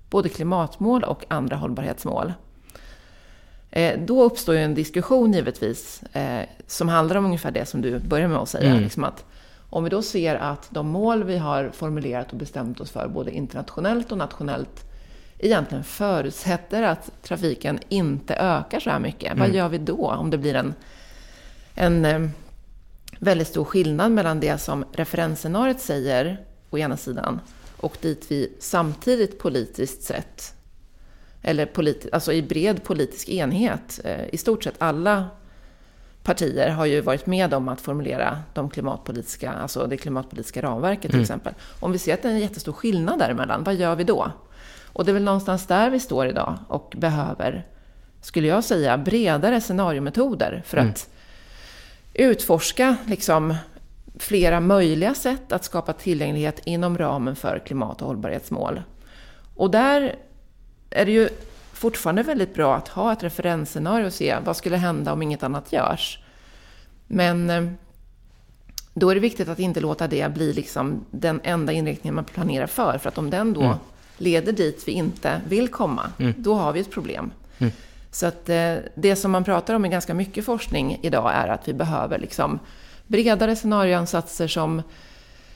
[0.09, 2.33] både klimatmål och andra hållbarhetsmål.
[3.71, 7.99] Eh, då uppstår ju en diskussion givetvis eh, som handlar om ungefär det som du
[7.99, 8.69] börjar med att säga.
[8.69, 8.83] Mm.
[8.83, 9.25] Liksom att
[9.69, 13.31] om vi då ser att de mål vi har formulerat och bestämt oss för, både
[13.31, 14.90] internationellt och nationellt,
[15.41, 19.31] egentligen förutsätter att trafiken inte ökar så här mycket.
[19.31, 19.39] Mm.
[19.39, 20.73] Vad gör vi då om det blir en,
[21.75, 22.29] en eh,
[23.19, 27.39] väldigt stor skillnad mellan det som referensscenariot säger å ena sidan
[27.77, 30.53] och dit vi samtidigt politiskt sett,
[31.41, 35.27] eller politi alltså i bred politisk enhet, eh, i stort sett alla
[36.23, 41.11] partier har ju varit med om att formulera de klimatpolitiska, alltså det klimatpolitiska ramverket till
[41.11, 41.21] mm.
[41.21, 41.53] exempel.
[41.79, 44.31] Om vi ser att det är en jättestor skillnad däremellan, vad gör vi då?
[44.93, 47.65] Och det är väl någonstans där vi står idag och behöver,
[48.21, 50.89] skulle jag säga, bredare scenariometoder för mm.
[50.89, 51.09] att
[52.13, 53.55] utforska liksom,
[54.19, 58.81] flera möjliga sätt att skapa tillgänglighet inom ramen för klimat och hållbarhetsmål.
[59.55, 60.15] Och där
[60.89, 61.29] är det ju
[61.73, 65.73] fortfarande väldigt bra att ha ett referensscenario och se vad skulle hända om inget annat
[65.73, 66.19] görs.
[67.07, 67.63] Men eh,
[68.93, 72.67] då är det viktigt att inte låta det bli liksom den enda inriktningen man planerar
[72.67, 72.97] för.
[72.97, 73.77] För att om den då mm.
[74.21, 76.33] Leder dit vi inte vill komma, mm.
[76.37, 77.31] då har vi ett problem.
[77.57, 77.73] Mm.
[78.11, 81.67] Så att eh, det som man pratar om i ganska mycket forskning idag är att
[81.67, 82.59] vi behöver liksom
[83.07, 84.81] bredare scenarioansatser som,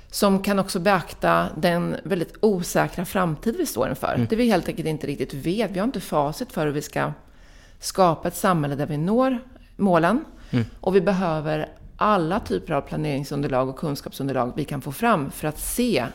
[0.10, 4.14] som kan också beakta den väldigt osäkra framtid vi står inför.
[4.16, 4.28] Mm.
[4.30, 5.72] Det vi helt enkelt inte riktigt vet.
[5.72, 7.12] Vi har inte facit för hur vi ska
[7.80, 9.40] skapa ett samhälle där vi når
[9.76, 10.26] målen.
[10.52, 10.66] Mm.
[10.80, 15.60] Och vi behöver alla typer av planeringsunderlag och kunskapsunderlag vi kan få fram för att
[15.60, 16.06] se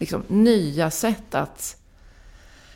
[0.00, 1.76] liksom, nya sätt att,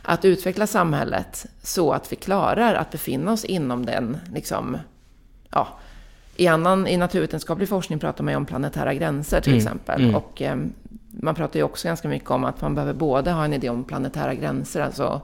[0.03, 4.79] att utveckla samhället så att vi klarar att befinna oss inom den liksom,
[5.51, 5.69] ja,
[6.37, 9.67] i, annan, I naturvetenskaplig forskning pratar man ju om planetära gränser till mm.
[9.67, 10.03] exempel.
[10.03, 10.15] Mm.
[10.15, 10.57] Och eh,
[11.11, 13.85] man pratar ju också ganska mycket om att man behöver både ha en idé om
[13.85, 15.21] planetära gränser, alltså,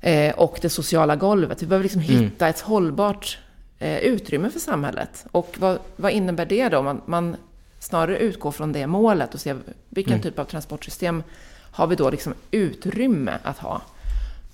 [0.00, 1.62] eh, och det sociala golvet.
[1.62, 2.22] Vi behöver liksom mm.
[2.22, 3.38] hitta ett hållbart
[3.78, 5.26] eh, utrymme för samhället.
[5.32, 6.82] Och vad, vad innebär det då?
[6.82, 7.36] Man, man
[7.80, 9.56] snarare utgår från det målet och ser
[9.88, 10.22] vilken mm.
[10.22, 11.22] typ av transportsystem
[11.70, 13.82] har vi då liksom utrymme att ha.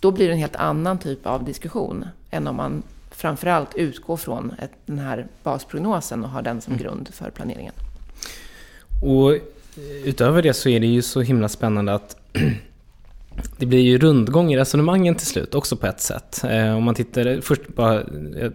[0.00, 4.54] Då blir det en helt annan typ av diskussion än om man framförallt utgå från
[4.58, 6.82] ett, den här basprognosen och ha den som mm.
[6.82, 7.72] grund för planeringen.
[9.02, 9.34] Och
[10.04, 12.16] utöver det så är det ju så himla spännande att
[13.58, 16.44] det blir ju rundgång i resonemangen till slut också på ett sätt.
[16.44, 18.04] Eh, om man tittar, först bara,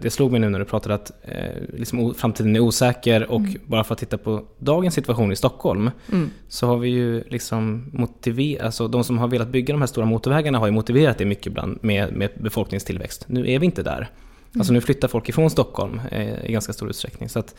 [0.00, 3.60] det slog mig nu när du pratade att eh, liksom, framtiden är osäker och mm.
[3.66, 6.30] bara för att titta på dagens situation i Stockholm mm.
[6.48, 10.06] så har vi ju liksom motiverat, alltså de som har velat bygga de här stora
[10.06, 13.24] motorvägarna har ju motiverat det mycket ibland med, med befolkningstillväxt.
[13.28, 14.10] Nu är vi inte där.
[14.54, 17.28] Alltså nu flyttar folk ifrån Stockholm eh, i ganska stor utsträckning.
[17.28, 17.54] Så att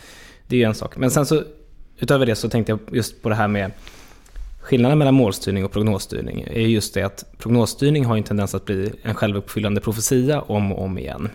[0.48, 0.98] det är ju en sak.
[0.98, 1.44] Men sen så
[2.00, 3.72] utöver det så tänkte jag just på det här med
[4.63, 8.91] Skillnaden mellan målstyrning och prognosstyrning är just det att prognosstyrning har en tendens att bli
[9.02, 11.30] en självuppfyllande profetia om och om igen.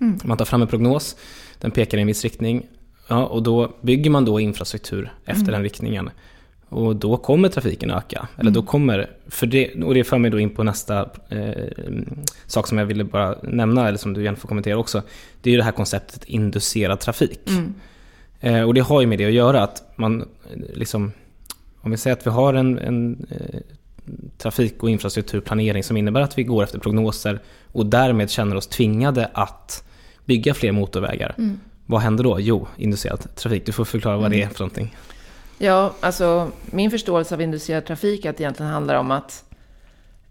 [0.00, 0.18] Mm.
[0.24, 1.16] Man tar fram en prognos,
[1.58, 2.66] den pekar i en viss riktning
[3.08, 5.52] ja, och då bygger man då infrastruktur efter mm.
[5.52, 6.10] den riktningen.
[6.68, 8.28] Och då kommer trafiken öka.
[8.36, 8.66] Eller då mm.
[8.66, 11.52] kommer, för det, och det för mig då in på nästa eh,
[12.46, 15.02] sak som jag ville bara nämna, eller som du gärna får kommentera också.
[15.42, 17.40] Det är ju det här konceptet inducerad trafik.
[17.48, 17.74] Mm.
[18.40, 20.28] Eh, och det har ju med det att göra att man
[20.74, 21.12] liksom,
[21.84, 23.60] om vi säger att vi har en, en eh,
[24.38, 27.42] trafik och infrastrukturplanering som innebär att vi går efter prognoser
[27.72, 29.84] och därmed känner oss tvingade att
[30.24, 31.34] bygga fler motorvägar.
[31.38, 31.60] Mm.
[31.86, 32.40] Vad händer då?
[32.40, 33.66] Jo, inducerad trafik.
[33.66, 34.38] Du får förklara vad mm.
[34.38, 34.96] det är för någonting.
[35.58, 39.44] Ja, alltså min förståelse av inducerad trafik är att det egentligen handlar om att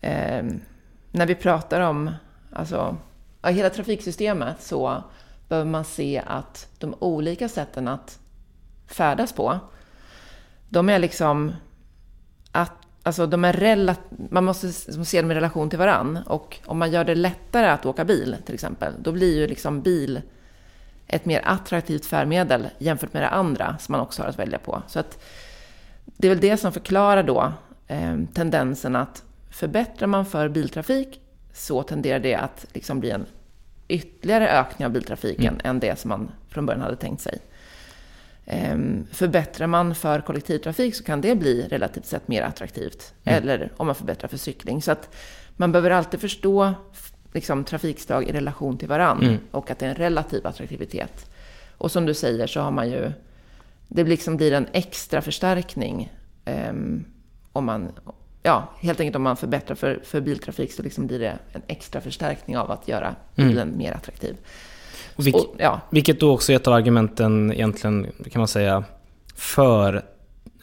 [0.01, 0.43] eh,
[1.11, 2.11] när vi pratar om
[2.51, 2.97] alltså,
[3.43, 5.03] hela trafiksystemet så
[5.49, 8.19] behöver man se att de olika sätten att
[8.87, 9.59] färdas på,
[10.73, 11.53] de är liksom
[12.51, 12.71] att
[13.05, 16.19] Alltså de är relat man måste se dem i relation till varann.
[16.25, 19.81] Och om man gör det lättare att åka bil, till exempel, då blir ju liksom
[19.81, 20.21] bil
[21.07, 24.81] ett mer attraktivt färdmedel jämfört med det andra som man också har att välja på.
[24.87, 25.23] Så att
[26.05, 27.53] det är väl det som förklarar då
[27.87, 31.21] eh, tendensen att förbättrar man för biltrafik
[31.53, 33.25] så tenderar det att liksom bli en
[33.87, 35.61] ytterligare ökning av biltrafiken mm.
[35.63, 37.39] än det som man från början hade tänkt sig.
[38.45, 38.77] Eh,
[39.11, 43.13] förbättrar man för kollektivtrafik så kan det bli relativt sett mer attraktivt.
[43.23, 43.43] Mm.
[43.43, 44.81] Eller om man förbättrar för cykling.
[44.81, 45.15] Så att
[45.57, 46.73] man behöver alltid förstå
[47.33, 49.37] liksom, trafikslag i relation till varann mm.
[49.51, 51.29] och att det är en relativ attraktivitet.
[51.77, 53.11] Och som du säger så har man ju,
[53.87, 56.13] det liksom blir en extra förstärkning
[56.45, 57.05] um,
[57.51, 57.91] om man,
[58.43, 62.01] ja, helt enkelt om man förbättrar för, för biltrafik så liksom blir det en extra
[62.01, 63.49] förstärkning av att göra mm.
[63.49, 63.77] bilen mm.
[63.77, 64.37] mer attraktiv.
[65.15, 65.81] Vilk, och, ja.
[65.89, 68.83] Vilket då också är ett av argumenten egentligen, kan man säga,
[69.35, 70.05] för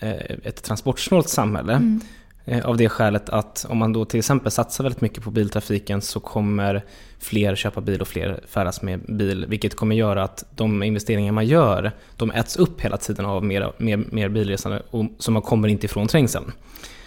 [0.01, 1.73] eh, ett transportsnålt samhälle.
[1.73, 2.01] Mm.
[2.45, 6.03] Eh, av det skälet att om man då till exempel satsar väldigt mycket på biltrafiken
[6.03, 6.85] så kommer
[7.19, 9.47] fler köpa bil och fler färdas med bil.
[9.49, 13.73] Vilket kommer göra att de investeringar man gör, de äts upp hela tiden av mer,
[13.79, 16.53] mer, mer bilresande och, så man kommer inte ifrån trängseln.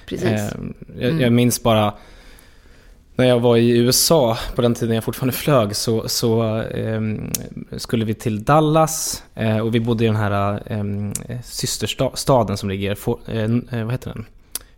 [0.05, 0.29] Precis.
[0.29, 0.49] Eh,
[0.99, 1.21] jag, mm.
[1.21, 1.93] jag minns bara
[3.15, 7.01] när jag var i USA, på den tiden jag fortfarande flög, så, så eh,
[7.77, 10.83] skulle vi till Dallas eh, och vi bodde i den här eh,
[11.43, 14.25] systerstaden som ligger, for, eh, vad heter den?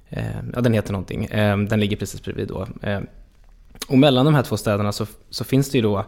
[0.10, 1.26] Eh, ja, den heter någonting.
[1.26, 2.68] Eh, den ligger precis bredvid då.
[2.82, 3.00] Eh,
[3.88, 6.06] och mellan de här två städerna så, så finns det ju då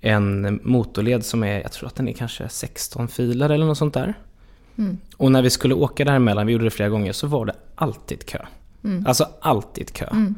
[0.00, 3.94] en motorled som är, jag tror att den är kanske 16 filer eller något sånt
[3.94, 4.14] där.
[4.78, 4.98] Mm.
[5.16, 8.26] Och när vi skulle åka däremellan, vi gjorde det flera gånger, så var det alltid
[8.26, 8.46] kö.
[8.84, 9.06] Mm.
[9.06, 10.06] Alltså alltid kö.
[10.06, 10.34] Mm.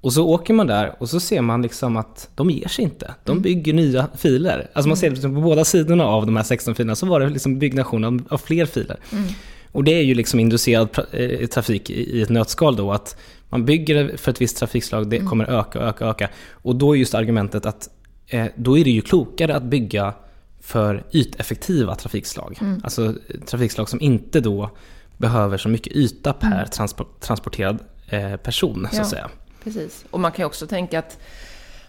[0.00, 3.14] Och så åker man där och så ser man liksom att de ger sig inte.
[3.24, 3.42] De mm.
[3.42, 4.70] bygger nya filer.
[4.72, 7.28] Alltså man ser liksom på båda sidorna av de här 16 filerna så var det
[7.28, 8.96] liksom byggnation av, av fler filer.
[9.12, 9.24] Mm.
[9.72, 13.16] Och det är ju liksom inducerad eh, trafik i ett nötskal då, att
[13.48, 15.28] man bygger för ett visst trafikslag, det mm.
[15.28, 16.28] kommer öka och öka och öka.
[16.52, 17.88] Och då är just argumentet att
[18.26, 20.14] eh, då är det ju klokare att bygga
[20.60, 22.58] för yteffektiva trafikslag.
[22.60, 22.80] Mm.
[22.84, 23.14] Alltså
[23.46, 24.70] trafikslag som inte då
[25.16, 26.88] behöver så mycket yta per mm.
[27.20, 29.30] transporterad eh, person, så ja, att säga.
[29.72, 30.04] Precis.
[30.10, 31.18] Och man kan ju också tänka att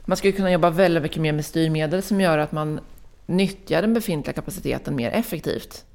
[0.06, 2.80] man skulle kunna jobba väldigt mycket mer med styrmedel som gör att man
[3.26, 5.86] nyttjar den befintliga kapaciteten mer effektivt.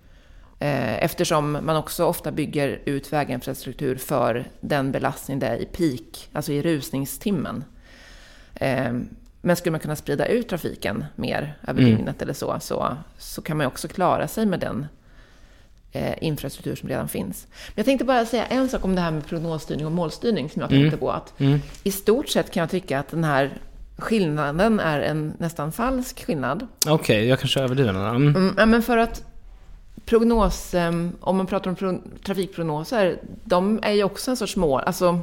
[0.58, 6.28] Eh, eftersom man också ofta bygger ut väginfrastruktur för den belastning det är i peak,
[6.32, 7.64] alltså i rusningstimmen.
[8.54, 8.92] Eh,
[9.40, 11.96] men skulle man kunna sprida ut trafiken mer över mm.
[11.96, 14.86] dygnet eller så, så, så kan man också klara sig med den
[15.94, 17.46] eh, infrastruktur som redan finns.
[17.50, 20.60] Men jag tänkte bara säga en sak om det här med prognosstyrning och målstyrning som
[20.60, 20.98] jag tänkte mm.
[20.98, 21.10] på.
[21.10, 21.60] Att mm.
[21.82, 23.58] I stort sett kan jag tycka att den här
[23.96, 26.66] skillnaden är en nästan falsk skillnad.
[26.86, 28.06] Okej, okay, jag kanske överdriver den.
[28.06, 28.36] Mm.
[28.36, 29.22] Mm, men för att
[30.06, 34.82] prognos, ehm, om man pratar om trafikprognoser, de är ju också en sorts mål.
[34.86, 35.20] Alltså,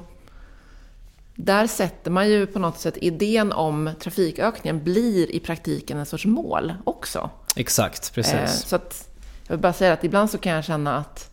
[1.36, 6.26] där sätter man ju på något sätt idén om trafikökningen blir i praktiken en sorts
[6.26, 7.30] mål också.
[7.56, 8.34] Exakt, precis.
[8.34, 9.11] Eh, så att,
[9.52, 11.30] jag vill bara säga att ibland så kan jag känna att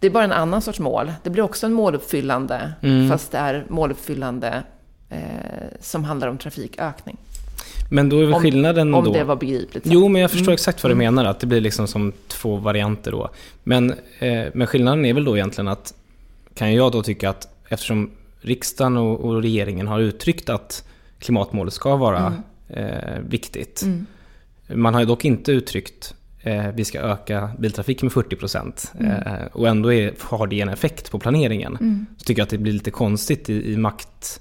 [0.00, 1.12] det är bara en annan sorts mål.
[1.22, 3.08] Det blir också en måluppfyllande, mm.
[3.08, 4.62] fast det är måluppfyllande
[5.10, 5.18] eh,
[5.80, 7.16] som handlar om trafikökning.
[7.90, 9.10] Men då är väl skillnaden om, då...
[9.10, 9.86] Om det var begripligt.
[9.86, 10.54] Jo, men jag förstår mm.
[10.54, 11.14] exakt vad du mm.
[11.14, 11.30] menar.
[11.30, 13.30] Att det blir liksom som två varianter då.
[13.62, 15.94] Men, eh, men skillnaden är väl då egentligen att,
[16.54, 20.84] kan jag då tycka att eftersom riksdagen och, och regeringen har uttryckt att
[21.18, 22.26] klimatmålet ska vara
[22.68, 22.88] mm.
[22.88, 23.82] eh, viktigt.
[23.82, 24.06] Mm.
[24.68, 26.14] Man har ju dock inte uttryckt
[26.74, 28.36] vi ska öka biltrafiken med 40
[28.98, 29.12] mm.
[29.12, 31.76] eh, och ändå är, har det en effekt på planeringen.
[31.80, 32.06] Mm.
[32.18, 34.40] Så tycker jag att det blir lite konstigt i, i makt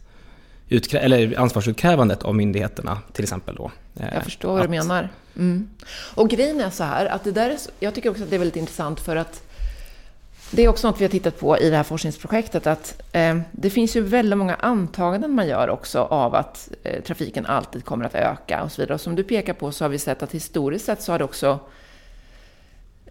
[0.91, 3.55] eller ansvarsutkrävandet av myndigheterna till exempel.
[3.55, 3.71] Då.
[3.93, 4.65] Jag eh, förstår vad att...
[4.65, 5.09] du menar.
[5.35, 5.69] Mm.
[6.15, 8.39] Och grejen är så här, att det där är, jag tycker också att det är
[8.39, 9.43] väldigt intressant för att
[10.51, 13.69] det är också något vi har tittat på i det här forskningsprojektet, att eh, det
[13.69, 18.15] finns ju väldigt många antaganden man gör också av att eh, trafiken alltid kommer att
[18.15, 18.93] öka och så vidare.
[18.93, 21.25] Och som du pekar på så har vi sett att historiskt sett så har det
[21.25, 21.59] också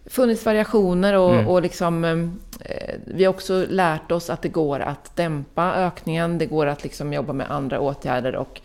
[0.05, 1.47] funnits variationer och, mm.
[1.47, 2.03] och liksom,
[2.59, 6.83] eh, vi har också lärt oss att det går att dämpa ökningen, det går att
[6.83, 8.61] liksom jobba med andra åtgärder och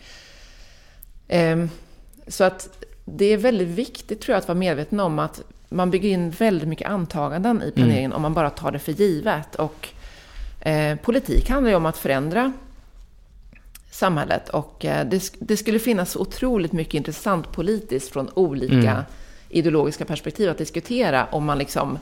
[1.27, 1.65] eh,
[2.27, 6.09] så att det är väldigt viktigt tror jag att vara medveten om att man bygger
[6.09, 8.15] in väldigt mycket antaganden i planeringen mm.
[8.15, 9.55] om man bara tar det för givet.
[9.55, 9.89] Och
[10.61, 12.53] eh, politik handlar ju om att förändra
[13.91, 19.03] samhället och eh, det, det, skulle finnas otroligt mycket intressant politiskt från olika mm.
[19.49, 21.99] Ideologiska perspektiv att diskutera om man liksom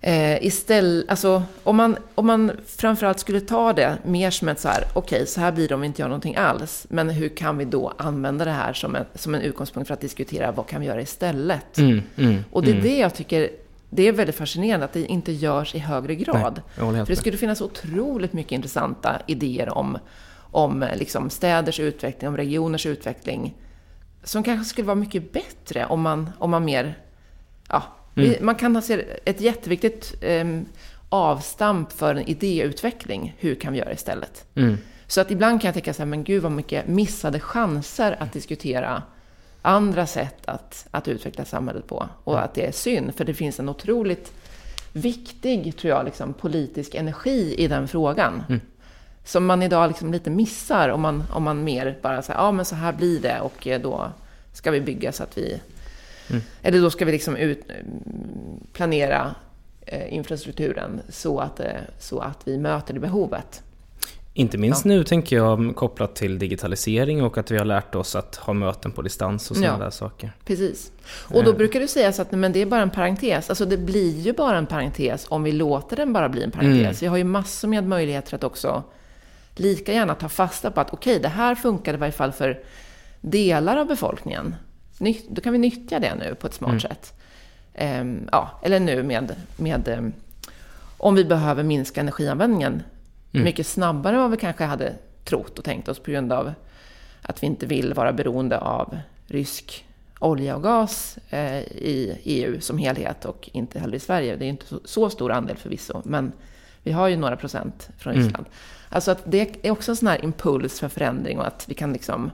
[0.00, 4.68] Eh, istället, alltså, om, man, om man framförallt skulle ta det mer som ett så
[4.68, 6.86] här, okej, okay, så här blir det om vi inte gör någonting alls.
[6.90, 10.00] Men hur kan vi då använda det här som en, som en utgångspunkt för att
[10.00, 11.78] diskutera vad kan vi göra istället?
[11.78, 12.84] Mm, mm, och det är mm.
[12.84, 13.50] det jag tycker,
[13.90, 16.62] det är väldigt fascinerande att det inte görs i högre grad.
[16.80, 19.98] Nej, för det skulle finnas otroligt mycket intressanta idéer om,
[20.50, 23.54] om liksom städers utveckling, om regioners utveckling.
[24.28, 26.98] Som kanske skulle vara mycket bättre om man, om man mer
[27.68, 27.82] ja,
[28.16, 28.34] Mm.
[28.40, 28.82] Man kan ha
[29.24, 30.44] ett jätteviktigt eh,
[31.08, 33.36] avstamp för en idéutveckling.
[33.38, 34.44] Hur kan vi göra istället?
[34.54, 34.78] Mm.
[35.06, 38.32] Så att ibland kan jag tänka så här, men gud vad mycket missade chanser att
[38.32, 39.02] diskutera
[39.62, 42.08] andra sätt att, att utveckla samhället på.
[42.24, 42.44] Och mm.
[42.44, 44.32] att det är synd, för det finns en otroligt
[44.92, 48.42] viktig, tror jag, liksom, politisk energi i den frågan.
[48.48, 48.60] Mm.
[49.28, 52.64] Som man idag liksom lite missar om man, om man mer bara säger, ja men
[52.64, 54.12] så här blir det och eh, då
[54.52, 55.60] ska vi bygga så att vi
[56.30, 56.42] Mm.
[56.62, 57.60] Eller då ska vi liksom ut,
[58.72, 59.34] planera
[59.86, 61.66] eh, infrastrukturen så att, eh,
[61.98, 63.62] så att vi möter det behovet.
[64.34, 64.88] Inte minst ja.
[64.88, 68.92] nu tänker jag kopplat till digitalisering och att vi har lärt oss att ha möten
[68.92, 70.32] på distans och sådana ja, där saker.
[70.44, 70.92] Precis.
[71.06, 71.56] Och då eh.
[71.56, 73.50] brukar det sägas att men det är bara en parentes.
[73.50, 76.80] Alltså det blir ju bara en parentes om vi låter den bara bli en parentes.
[76.80, 76.96] Mm.
[77.00, 78.82] Vi har ju massor med möjligheter att också
[79.60, 82.60] lika gärna ta fasta på att okej, okay, det här funkar i varje fall för
[83.20, 84.54] delar av befolkningen
[85.28, 86.80] då kan vi nyttja det nu på ett smart mm.
[86.80, 87.14] sätt.
[88.00, 90.12] Um, ja, eller nu med, med um,
[90.96, 92.82] om vi behöver minska energianvändningen
[93.32, 93.44] mm.
[93.44, 94.94] mycket snabbare än vad vi kanske hade
[95.24, 96.52] trott och tänkt oss på grund av
[97.22, 99.84] att vi inte vill vara beroende av rysk
[100.18, 104.36] olja och gas eh, i EU som helhet och inte heller i Sverige.
[104.36, 106.32] Det är inte så, så stor andel förvisso, men
[106.82, 108.24] vi har ju några procent från mm.
[108.24, 108.46] Ryssland.
[108.46, 108.58] Mm.
[108.88, 111.92] Alltså att det är också en sån här impuls för förändring och att vi kan
[111.92, 112.30] liksom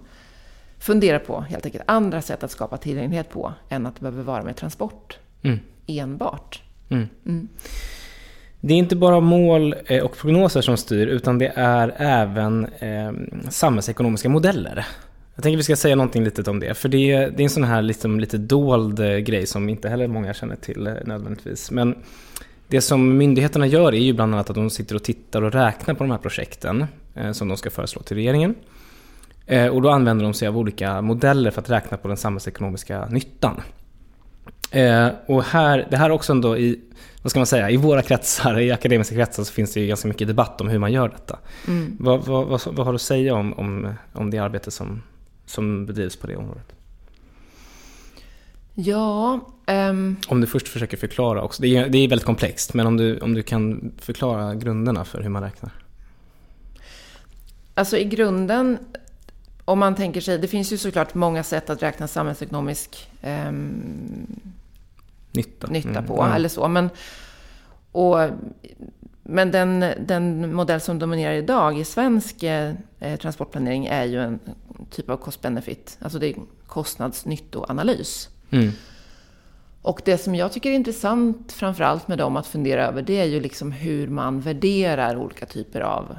[0.78, 4.42] fundera på helt enkelt andra sätt att skapa tillgänglighet på än att det behöver vara
[4.42, 5.58] med transport mm.
[5.86, 6.62] enbart.
[6.88, 7.08] Mm.
[7.26, 7.48] Mm.
[8.60, 13.12] Det är inte bara mål eh, och prognoser som styr utan det är även eh,
[13.50, 14.86] samhällsekonomiska modeller.
[15.34, 17.50] Jag tänker vi ska säga någonting litet om det, för det är, det är en
[17.50, 21.70] sån här liksom, lite dold eh, grej som inte heller många känner till eh, nödvändigtvis.
[21.70, 21.94] Men
[22.68, 25.94] det som myndigheterna gör är ju bland annat att de sitter och tittar och räknar
[25.94, 28.54] på de här projekten eh, som de ska föreslå till regeringen.
[29.46, 33.06] Eh, och då använder de sig av olika modeller för att räkna på den samhällsekonomiska
[33.06, 33.60] nyttan.
[34.70, 36.80] Eh, och här, det här också ändå i,
[37.22, 40.08] vad ska man säga, i våra kretsar, i akademiska kretsar så finns det ju ganska
[40.08, 41.38] mycket debatt om hur man gör detta.
[41.68, 41.96] Mm.
[42.00, 45.02] Vad, vad, vad, vad, har du att säga om, om, om det arbete som,
[45.46, 46.72] som bedrivs på det området?
[48.74, 49.40] Ja...
[49.66, 50.16] Um...
[50.28, 53.18] Om du först försöker förklara också, det är, det är väldigt komplext, men om du,
[53.18, 55.70] om du kan förklara grunderna för hur man räknar.
[57.74, 58.78] Alltså i grunden
[59.64, 63.52] om man tänker sig, det finns ju såklart många sätt att räkna samhällsekonomisk eh,
[65.32, 66.06] nytta, nytta mm.
[66.06, 66.34] på, mm.
[66.34, 66.68] eller så.
[66.68, 66.90] Men,
[67.92, 68.18] och,
[69.22, 72.74] men den, den modell som dominerar idag i svensk eh,
[73.20, 74.38] transportplanering är ju en
[74.90, 78.28] typ av cost-benefit, alltså det är kostnadsnyttoanalys.
[78.50, 78.72] Mm.
[79.82, 83.24] Och det som jag tycker är intressant framförallt med dem att fundera över, det är
[83.24, 86.16] ju liksom hur man värderar olika typer av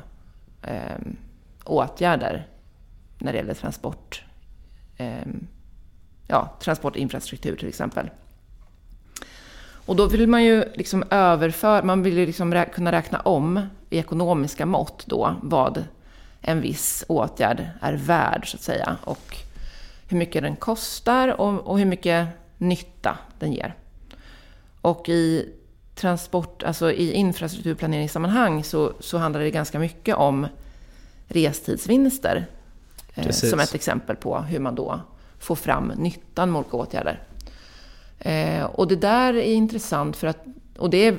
[0.62, 1.00] eh,
[1.64, 2.48] åtgärder
[3.18, 4.24] när det gäller transport,
[4.98, 5.28] eh,
[6.28, 8.10] ja, transportinfrastruktur till exempel.
[9.86, 13.68] Och då vill man ju liksom överföra, man vill ju liksom rä kunna räkna om
[13.90, 15.84] i ekonomiska mått då vad
[16.42, 19.38] en viss åtgärd är värd så att säga och
[20.08, 22.28] hur mycket den kostar och, och hur mycket
[22.58, 23.76] nytta den ger.
[24.82, 25.50] Och i
[25.96, 30.48] transport, alltså i infrastrukturplaneringssammanhang så, så handlar det ganska mycket om
[31.28, 32.46] restidsvinster.
[33.16, 33.32] Eh.
[33.32, 35.00] Som ett exempel på hur man då
[35.40, 37.20] får fram nyttan med olika åtgärder.
[38.20, 40.46] Eh, och det där är intressant för att,
[40.78, 41.18] och det är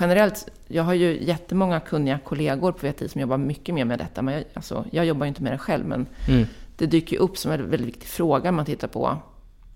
[0.00, 4.22] generellt, jag har ju jättemånga kunniga kollegor på VTI som jobbar mycket mer med detta.
[4.22, 6.46] Men jag, alltså, jag jobbar ju inte med det själv, men mm.
[6.76, 9.16] Det dyker ju upp som en väldigt viktig fråga när man tittar på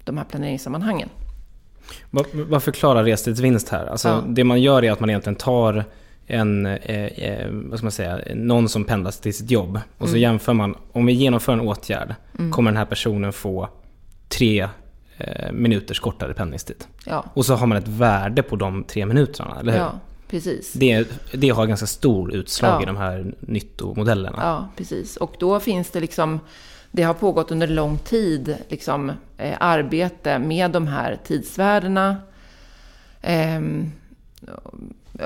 [0.05, 1.09] de här planeringssammanhangen.
[2.33, 3.87] Vad, förklarar restidsvinst här?
[3.87, 4.25] Alltså, ja.
[4.27, 5.85] Det man gör är att man egentligen tar
[6.27, 9.81] en, eh, eh, vad ska man säga, någon som pendlar till sitt jobb.
[9.99, 10.13] Och mm.
[10.13, 12.53] så jämför man, om vi genomför en åtgärd, mm.
[12.53, 13.69] kommer den här personen få
[14.29, 14.69] tre
[15.17, 16.85] eh, minuters kortare pendlingstid.
[17.07, 17.25] Ja.
[17.35, 19.79] Och så har man ett värde på de tre minuterna, eller hur?
[19.79, 20.73] Ja, precis.
[20.73, 22.83] Det, det har ganska stor utslag ja.
[22.83, 24.39] i de här nyttomodellerna.
[24.43, 25.17] Ja, precis.
[25.17, 26.41] Och då finns det liksom,
[26.91, 32.17] det har pågått under lång tid, liksom, eh, arbete med de här tidsvärdena.
[33.21, 33.61] Eh,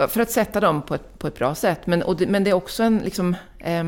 [0.09, 1.87] för att sätta dem på ett, på ett bra sätt.
[1.87, 3.85] Men, det, men det är också en, liksom, eh,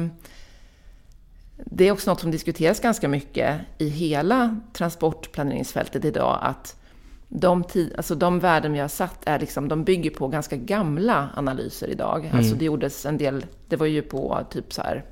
[1.56, 6.76] det är också något som diskuteras ganska mycket i hela transportplaneringsfältet idag, att
[7.28, 11.28] de, tid, alltså de värden vi har satt är liksom, de bygger på ganska gamla
[11.36, 12.24] analyser idag.
[12.24, 12.36] Mm.
[12.36, 15.04] Alltså det gjordes en del, det var ju på typ så här,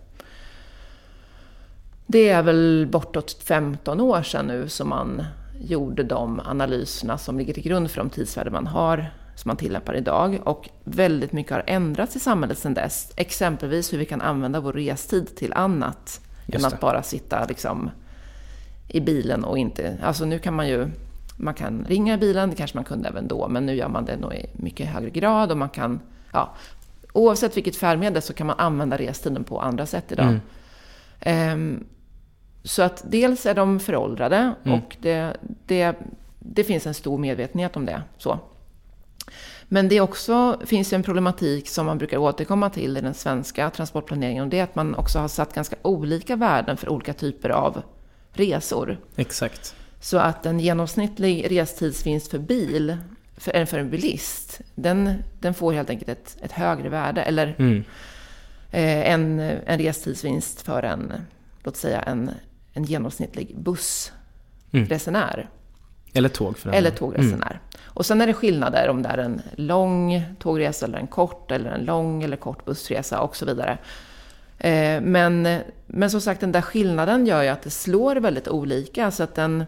[2.12, 5.24] det är väl bortåt 15 år sedan nu som man
[5.60, 9.96] gjorde de analyserna som ligger till grund för de tidsvärden man har som man tillämpar
[9.96, 10.40] idag.
[10.44, 13.12] Och väldigt mycket har ändrats i samhället sedan dess.
[13.16, 17.90] Exempelvis hur vi kan använda vår restid till annat än att bara sitta liksom
[18.88, 19.98] i bilen och inte...
[20.02, 20.88] Alltså nu kan man ju...
[21.36, 24.04] Man kan ringa i bilen, det kanske man kunde även då, men nu gör man
[24.04, 26.00] det nog i mycket högre grad och man kan...
[26.32, 26.54] Ja,
[27.12, 30.38] oavsett vilket färdmedel så kan man använda restiden på andra sätt idag.
[31.20, 31.52] Mm.
[31.52, 31.84] Um,
[32.64, 34.78] så att dels är de föråldrade mm.
[34.78, 35.36] och det,
[35.66, 35.96] det,
[36.38, 38.02] det finns en stor medvetenhet om det.
[38.18, 38.38] Så.
[39.64, 44.44] Men det också, finns en problematik som man brukar återkomma till i den svenska transportplaneringen
[44.44, 47.82] och det är att man också har satt ganska olika värden för olika typer av
[48.32, 48.98] resor.
[49.16, 49.74] Exakt.
[50.00, 52.96] Så att en genomsnittlig restidsvinst för bil,
[53.36, 57.22] för, för en bilist, den, den får helt enkelt ett, ett högre värde.
[57.22, 57.84] Eller mm.
[58.70, 61.12] eh, en, en restidsvinst för en,
[61.64, 62.30] låt säga en,
[62.73, 65.35] en genomsnittlig bussresenär.
[65.35, 65.47] Mm.
[66.12, 67.51] Eller tåg för Eller tågresenär.
[67.51, 67.62] Mm.
[67.85, 71.70] Och sen är det skillnader om det är en lång tågresa eller en kort eller
[71.70, 73.79] en lång eller kort bussresa och så vidare.
[74.59, 79.11] Eh, men, men som sagt, den där skillnaden gör ju att det slår väldigt olika.
[79.11, 79.64] Så att en,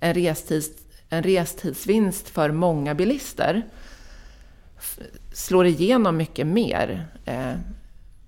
[0.00, 0.68] en, restids,
[1.08, 3.62] en restidsvinst för många bilister
[5.32, 7.06] slår igenom mycket mer.
[7.24, 7.52] Eh,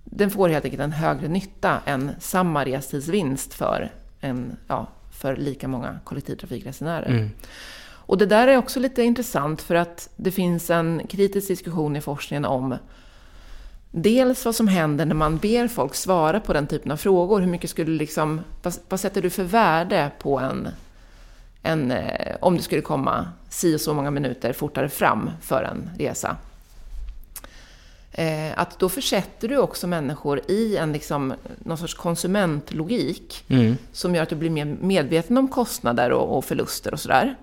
[0.04, 5.68] den får helt enkelt en högre nytta än samma restidsvinst för, en, ja, för lika
[5.68, 7.08] många kollektivtrafikresenärer.
[7.08, 7.30] Mm.
[8.06, 12.00] Och det där är också lite intressant för att det finns en kritisk diskussion i
[12.00, 12.76] forskningen om
[13.90, 17.40] dels vad som händer när man ber folk svara på den typen av frågor.
[17.40, 20.68] Hur mycket skulle liksom, vad, vad sätter du för värde på en,
[21.62, 25.90] en, eh, om det skulle komma si och så många minuter fortare fram för en
[25.98, 26.36] resa?
[28.18, 33.76] Eh, att då försätter du också människor i en liksom, någon sorts konsumentlogik mm.
[33.92, 37.36] som gör att du blir mer medveten om kostnader och, och förluster och sådär.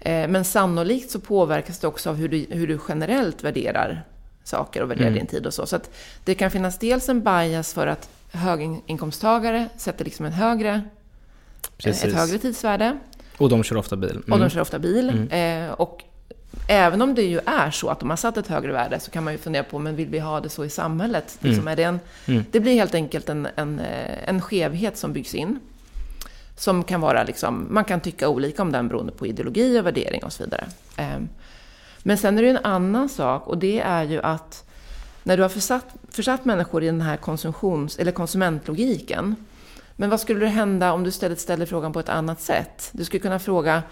[0.00, 4.04] Eh, men sannolikt så påverkas det också av hur du, hur du generellt värderar
[4.44, 5.18] saker och värderar mm.
[5.18, 5.66] din tid och så.
[5.66, 5.90] Så att
[6.24, 10.82] det kan finnas dels en bias för att höginkomsttagare sätter liksom en högre,
[11.76, 12.04] Precis.
[12.04, 12.98] ett högre tidsvärde.
[13.38, 14.10] Och de kör ofta bil.
[14.10, 14.22] Mm.
[14.22, 14.50] Och de mm.
[14.50, 15.08] kör ofta bil.
[15.08, 15.68] Mm.
[15.68, 16.04] Eh, och
[16.68, 19.24] även om det ju är så att de har satt ett högre värde så kan
[19.24, 21.38] man ju fundera på, men vill vi ha det så i samhället?
[21.40, 21.50] Mm.
[21.50, 22.44] Liksom är det, en, mm.
[22.50, 25.60] det blir helt enkelt en, en, eh, en skevhet som byggs in.
[26.56, 30.24] Som kan vara liksom, man kan tycka olika om den beroende på ideologi och värdering
[30.24, 30.64] och så vidare.
[30.96, 31.28] Ehm,
[31.98, 34.64] men sen är det ju en annan sak och det är ju att
[35.22, 39.36] när du har försatt, försatt människor i den här konsumtions, eller konsumentlogiken.
[39.96, 42.90] Men vad skulle hända om du istället ställer frågan på ett annat sätt?
[42.92, 43.82] Du skulle kunna fråga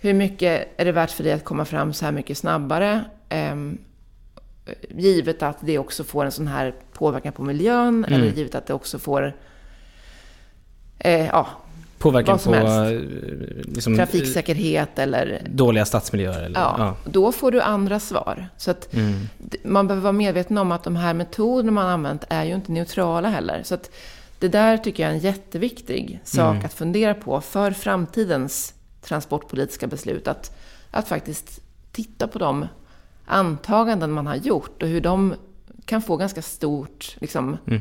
[0.00, 3.04] hur mycket är det värt för dig att komma fram så här mycket snabbare?
[3.30, 3.78] Um,
[4.88, 8.12] givet att det också får en sån här påverkan på miljön, mm.
[8.12, 9.36] eller givet att det också får
[10.98, 11.48] eh, ja,
[11.98, 13.00] Påverkan på eh,
[13.64, 15.42] liksom, trafiksäkerhet eller...
[15.50, 16.42] Dåliga stadsmiljöer?
[16.42, 18.48] Eller, ja, ja, då får du andra svar.
[18.56, 19.28] Så att mm.
[19.64, 23.28] man behöver vara medveten om att de här metoderna man använt är ju inte neutrala
[23.28, 23.62] heller.
[23.64, 23.90] Så att
[24.38, 26.64] det där tycker jag är en jätteviktig sak mm.
[26.64, 28.74] att fundera på för framtidens
[29.08, 30.28] transportpolitiska beslut.
[30.28, 30.56] Att,
[30.90, 31.60] att faktiskt
[31.92, 32.66] titta på de
[33.24, 35.34] antaganden man har gjort och hur de
[35.84, 37.80] kan få ganska stort, liksom, mm.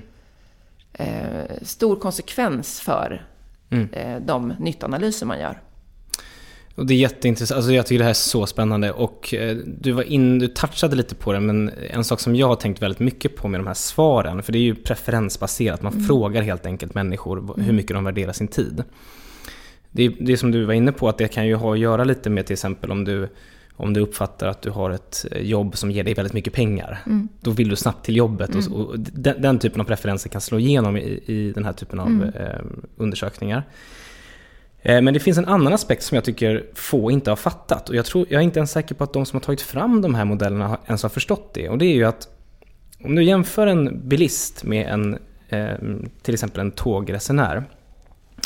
[0.93, 3.25] eh, stor konsekvens för
[3.69, 3.89] mm.
[3.93, 5.61] eh, de nyttanalyser man gör.
[6.75, 7.55] Och det är jätteintressant.
[7.57, 8.91] Alltså jag tycker det här är så spännande.
[8.91, 12.47] Och eh, du var in, du touchade lite på det, men en sak som jag
[12.47, 15.81] har tänkt väldigt mycket på med de här svaren, för det är ju preferensbaserat.
[15.81, 16.05] Man mm.
[16.05, 17.75] frågar helt enkelt människor hur mm.
[17.75, 18.83] mycket de värderar sin tid.
[19.95, 22.29] Det, det som du var inne på, att det kan ju ha att göra lite
[22.29, 23.29] med till exempel om du
[23.77, 27.01] om du uppfattar att du har ett eh, jobb som ger dig väldigt mycket pengar,
[27.05, 27.27] mm.
[27.41, 28.49] då vill du snabbt till jobbet.
[28.53, 28.73] Mm.
[28.73, 31.99] Och, och den, den, typen av preferenser kan slå igenom i, i den här typen
[31.99, 32.29] av mm.
[32.29, 32.61] eh,
[32.97, 33.63] undersökningar.
[34.81, 37.89] Eh, men det finns en annan aspekt som jag tycker få inte har fattat.
[37.89, 40.01] Och jag, tror, jag är inte ens säker på att de som har tagit fram
[40.01, 41.69] de här modellerna ens har förstått det.
[41.69, 42.27] Och det är ju att
[43.03, 45.17] om du jämför en bilist med en,
[45.49, 45.75] eh,
[46.21, 47.63] till exempel en tågresenär.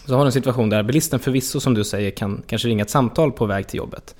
[0.05, 2.89] Så har du en situation där bilisten förvisso, som du säger, kan kanske ringa ett
[2.89, 4.15] samtal på väg till jobbet.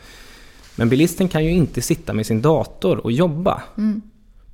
[0.76, 3.64] Men bilisten kan ju inte sitta med sin dator och jobba.
[3.78, 4.02] Mm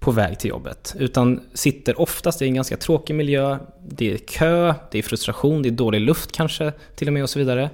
[0.05, 0.95] på väg till jobbet.
[0.99, 3.57] Utan sitter oftast i en ganska tråkig miljö.
[3.87, 7.29] Det är kö, det är frustration, det är dålig luft kanske till och med och
[7.29, 7.69] så vidare.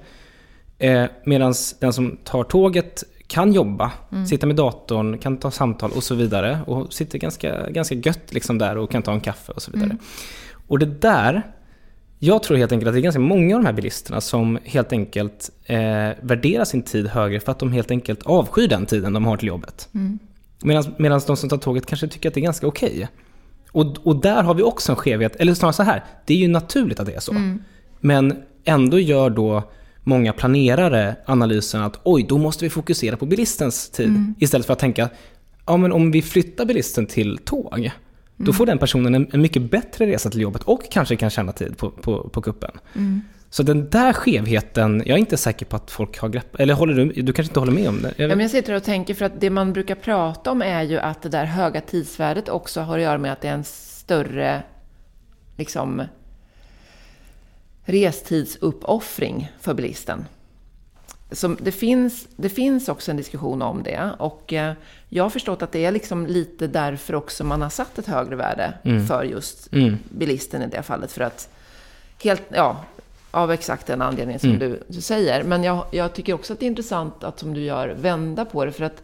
[0.77, 4.25] Eh, Medan den som tar tåget kan jobba, mm.
[4.27, 6.59] sitta med datorn, kan ta samtal och så vidare.
[6.67, 9.89] Och sitter ganska, ganska gött liksom där och kan ta en kaffe och så vidare.
[9.89, 10.03] Mm.
[10.67, 11.41] Och det där,
[12.23, 14.93] jag tror helt enkelt att det är ganska många av de här bilisterna som helt
[14.93, 19.25] enkelt eh, värderar sin tid högre för att de helt enkelt avskyr den tiden de
[19.25, 19.89] har till jobbet.
[19.93, 20.19] Mm.
[20.97, 22.91] Medan de som tar tåget kanske tycker att det är ganska okej.
[22.91, 23.07] Okay.
[23.71, 26.47] Och, och där har vi också en skevhet, eller snarare så här, det är ju
[26.47, 27.31] naturligt att det är så.
[27.31, 27.63] Mm.
[27.99, 29.63] Men ändå gör då
[30.03, 34.07] många planerare analysen att oj, då måste vi fokusera på bilistens tid.
[34.07, 34.35] Mm.
[34.39, 35.09] Istället för att tänka,
[35.65, 37.91] ja men om vi flyttar bilisten till tåg.
[38.45, 41.51] Då får den personen en, en, mycket bättre resa till jobbet och kanske kan tjäna
[41.51, 42.71] tid på, på, på kuppen.
[42.95, 43.21] Mm.
[43.49, 46.93] Så den där skevheten, jag är inte säker på att folk har grepp Eller håller
[46.93, 48.13] du, du kanske inte håller med om det?
[48.17, 50.83] Jag, ja, men jag sitter och tänker, för att det man brukar prata om är
[50.83, 53.63] ju att det där höga tidsvärdet också har att göra med att det är en
[53.63, 54.63] större,
[55.57, 56.03] liksom,
[57.83, 60.25] restidsuppoffring för bilisten.
[61.31, 64.11] Så det, finns, det finns också en diskussion om det.
[64.17, 64.73] Och eh,
[65.09, 68.35] jag har förstått att det är liksom lite därför också man har satt ett högre
[68.35, 69.07] värde mm.
[69.07, 69.97] för just mm.
[70.09, 71.11] bilisten i det fallet.
[71.11, 71.49] För att
[72.23, 72.85] helt, ja,
[73.31, 74.59] av exakt den anledningen som mm.
[74.59, 75.43] du, du, säger.
[75.43, 78.65] Men jag, jag, tycker också att det är intressant att, som du gör, vända på
[78.65, 78.71] det.
[78.71, 79.03] För att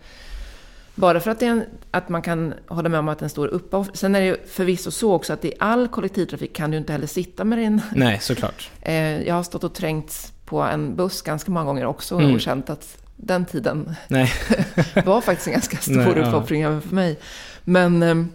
[0.95, 3.95] bara för att, en, att man kan hålla med om att en stor uppoffring.
[3.95, 7.07] Sen är det ju förvisso så också att i all kollektivtrafik kan du inte heller
[7.07, 7.81] sitta med din...
[7.95, 8.69] Nej, såklart.
[8.81, 12.33] Eh, jag har stått och trängts på en buss ganska många gånger också mm.
[12.33, 13.95] och känt att den tiden
[15.05, 16.67] var faktiskt en ganska stor Nej, uppoffring ja.
[16.67, 17.19] även för mig.
[17.63, 18.29] Men ehm,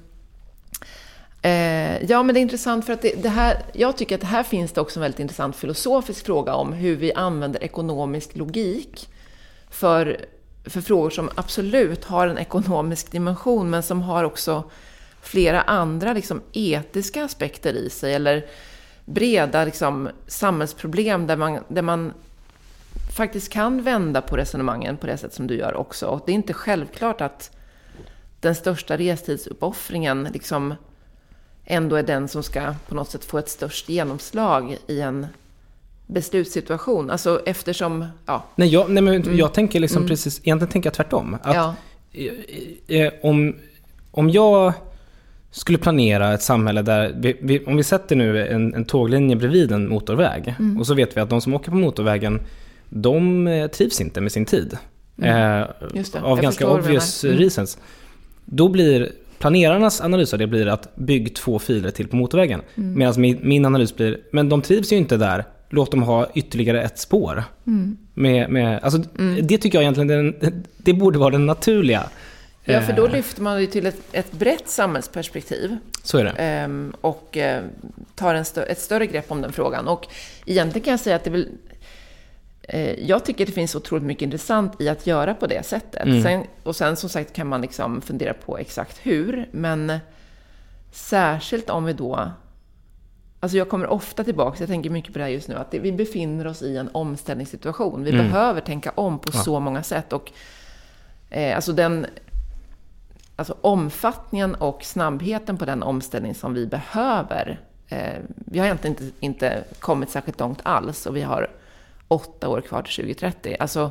[1.45, 4.27] Eh, ja, men det är intressant för att det, det, här, jag tycker att det
[4.27, 9.09] här finns det också en väldigt intressant filosofisk fråga om hur vi använder ekonomisk logik
[9.71, 10.25] för,
[10.65, 14.71] för frågor som absolut har en ekonomisk dimension, men som har också
[15.23, 18.47] flera andra liksom, etiska aspekter i sig, eller
[19.05, 22.13] breda liksom, samhällsproblem där man, där man
[23.17, 26.07] faktiskt kan vända på resonemangen på det sätt som du gör också.
[26.07, 27.57] Och det är inte självklart att
[28.41, 30.75] den största restidsuppoffringen liksom
[31.65, 35.27] ändå är den som ska på något sätt få ett störst genomslag i en
[36.07, 37.11] beslutssituation.
[37.11, 38.45] Alltså eftersom, ja.
[38.55, 39.37] Nej, jag, nej men mm.
[39.37, 40.09] jag tänker liksom mm.
[40.09, 41.37] precis, egentligen tänker jag tvärtom.
[41.43, 41.75] Att ja.
[42.87, 43.57] eh, om,
[44.11, 44.73] om jag
[45.53, 49.73] skulle planera ett samhälle där, vi, vi, om vi sätter nu en, en tåglinje bredvid
[49.73, 50.79] en motorväg mm.
[50.79, 52.41] och så vet vi att de som åker på motorvägen,
[52.89, 54.77] de eh, trivs inte med sin tid.
[55.19, 55.61] Mm.
[55.61, 55.67] Eh,
[56.23, 57.37] av jag ganska obvious mm.
[57.37, 57.79] reasons.
[58.45, 62.61] Då blir planerarnas analys av det blir att bygg två filer till på motorvägen.
[62.75, 62.99] Mm.
[62.99, 65.45] Medan min, min, analys blir, men de trivs ju inte där.
[65.71, 67.45] Låt dem ha ytterligare ett spår.
[67.67, 67.97] Mm.
[68.15, 69.47] Med, med, alltså, mm.
[69.47, 72.03] Det tycker jag egentligen den, det borde vara den naturliga.
[72.65, 73.13] Ja, för då eh.
[73.13, 75.77] lyfter man ju till ett, ett brett samhällsperspektiv.
[76.03, 76.31] Så är det.
[76.31, 77.65] Ehm, och eh,
[78.15, 79.89] tar en stö ett större grepp om den frågan.
[79.89, 80.07] Och
[80.47, 81.49] egentligen kan jag säga att det väl
[82.63, 86.07] Eh, jag tycker det finns otroligt mycket intressant i att göra på det sättet.
[86.07, 86.23] Mm.
[86.23, 89.99] Sen, och sen som sagt kan man liksom fundera på exakt hur, men
[90.93, 92.31] särskilt om vi då...
[93.41, 95.79] Alltså jag kommer ofta tillbaka, jag tänker mycket på det här just nu, att det,
[95.79, 98.05] vi befinner oss i en omställningssituation.
[98.05, 98.27] Vi mm.
[98.27, 99.39] behöver tänka om på ja.
[99.39, 100.13] så många sätt.
[100.13, 100.33] Och
[101.31, 102.07] eh, alltså den...
[103.43, 107.61] Alltså omfattningen och snabbheten på den omställning som vi behöver.
[107.89, 111.51] Eh, vi har egentligen inte, inte kommit särskilt långt alls och vi har
[112.09, 113.57] åtta år kvar till 2030.
[113.61, 113.91] Alltså,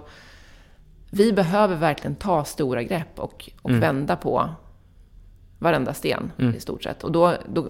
[1.09, 3.81] vi behöver verkligen ta stora grepp och, och mm.
[3.81, 4.49] vända på
[5.59, 6.55] varenda sten mm.
[6.55, 7.03] i stort sett.
[7.03, 7.69] Och då, då,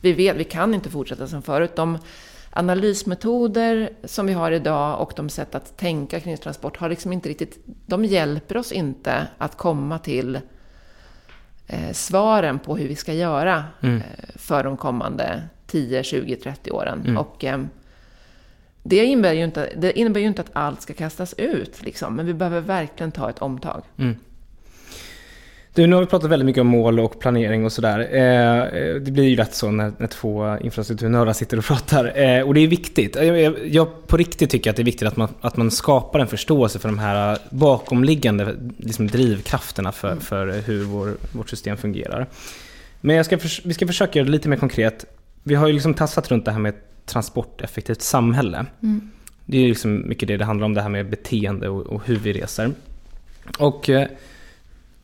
[0.00, 1.76] vi vet, vi kan inte fortsätta som förut.
[1.76, 1.98] De
[2.50, 7.28] analysmetoder som vi har idag och de sätt att tänka kring transport har liksom inte
[7.28, 10.40] riktigt, de hjälper oss inte att komma till
[11.70, 13.96] eh, svaren på hur vi ska göra mm.
[13.96, 14.02] eh,
[14.34, 17.02] för de kommande 10, 20, 30 åren.
[17.04, 17.16] Mm.
[17.16, 17.60] Och eh,
[18.82, 22.26] det innebär, ju inte, det innebär ju inte att allt ska kastas ut, liksom, men
[22.26, 23.82] vi behöver verkligen ta ett omtag.
[23.96, 24.16] Mm.
[25.74, 27.98] Du, nu har vi pratat väldigt mycket om mål och planering och sådär.
[28.00, 32.18] Eh, det blir ju lätt så när, när två infrastrukturnördar sitter och pratar.
[32.18, 33.16] Eh, och det är viktigt.
[33.16, 36.26] Jag, jag, på riktigt tycker att det är viktigt att man, att man skapar en
[36.26, 40.20] förståelse för de här bakomliggande liksom, drivkrafterna för, mm.
[40.20, 42.26] för hur vår, vårt system fungerar.
[43.00, 45.04] Men jag ska vi ska försöka göra det lite mer konkret.
[45.42, 46.74] Vi har ju liksom tassat runt det här med
[47.06, 48.66] transporteffektivt samhälle.
[48.82, 49.10] Mm.
[49.46, 52.16] Det är liksom mycket det det handlar om, det här med beteende och, och hur
[52.16, 52.70] vi reser.
[53.58, 54.08] Och eh,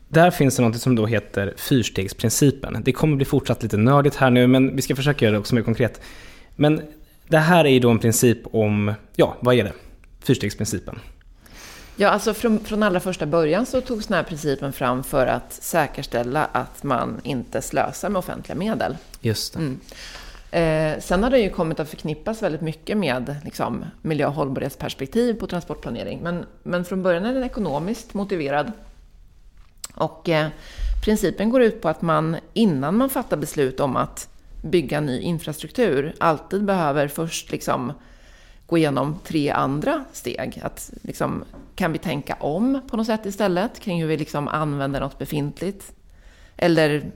[0.07, 2.81] där finns det något som då heter fyrstegsprincipen.
[2.85, 5.55] Det kommer bli fortsatt lite nördigt här nu, men vi ska försöka göra det också
[5.55, 6.01] mer konkret.
[6.55, 6.81] Men
[7.27, 9.73] det här är ju då en princip om, ja, vad är det?
[10.19, 10.99] Fyrstegsprincipen.
[11.95, 15.53] Ja, alltså från, från allra första början så togs den här principen fram för att
[15.53, 18.97] säkerställa att man inte slösar med offentliga medel.
[19.21, 19.59] Just det.
[19.59, 19.79] Mm.
[20.51, 25.33] Eh, sen har det ju kommit att förknippas väldigt mycket med liksom, miljö och hållbarhetsperspektiv
[25.33, 26.19] på transportplanering.
[26.23, 28.71] Men, men från början är den ekonomiskt motiverad.
[29.97, 30.47] Och eh,
[31.05, 34.29] principen går ut på att man innan man fattar beslut om att
[34.61, 37.93] bygga ny infrastruktur alltid behöver först liksom
[38.67, 40.61] gå igenom tre andra steg.
[40.63, 41.43] Att liksom,
[41.75, 45.91] kan vi tänka om på något sätt istället kring hur vi liksom använder något befintligt?
[46.57, 47.11] Eller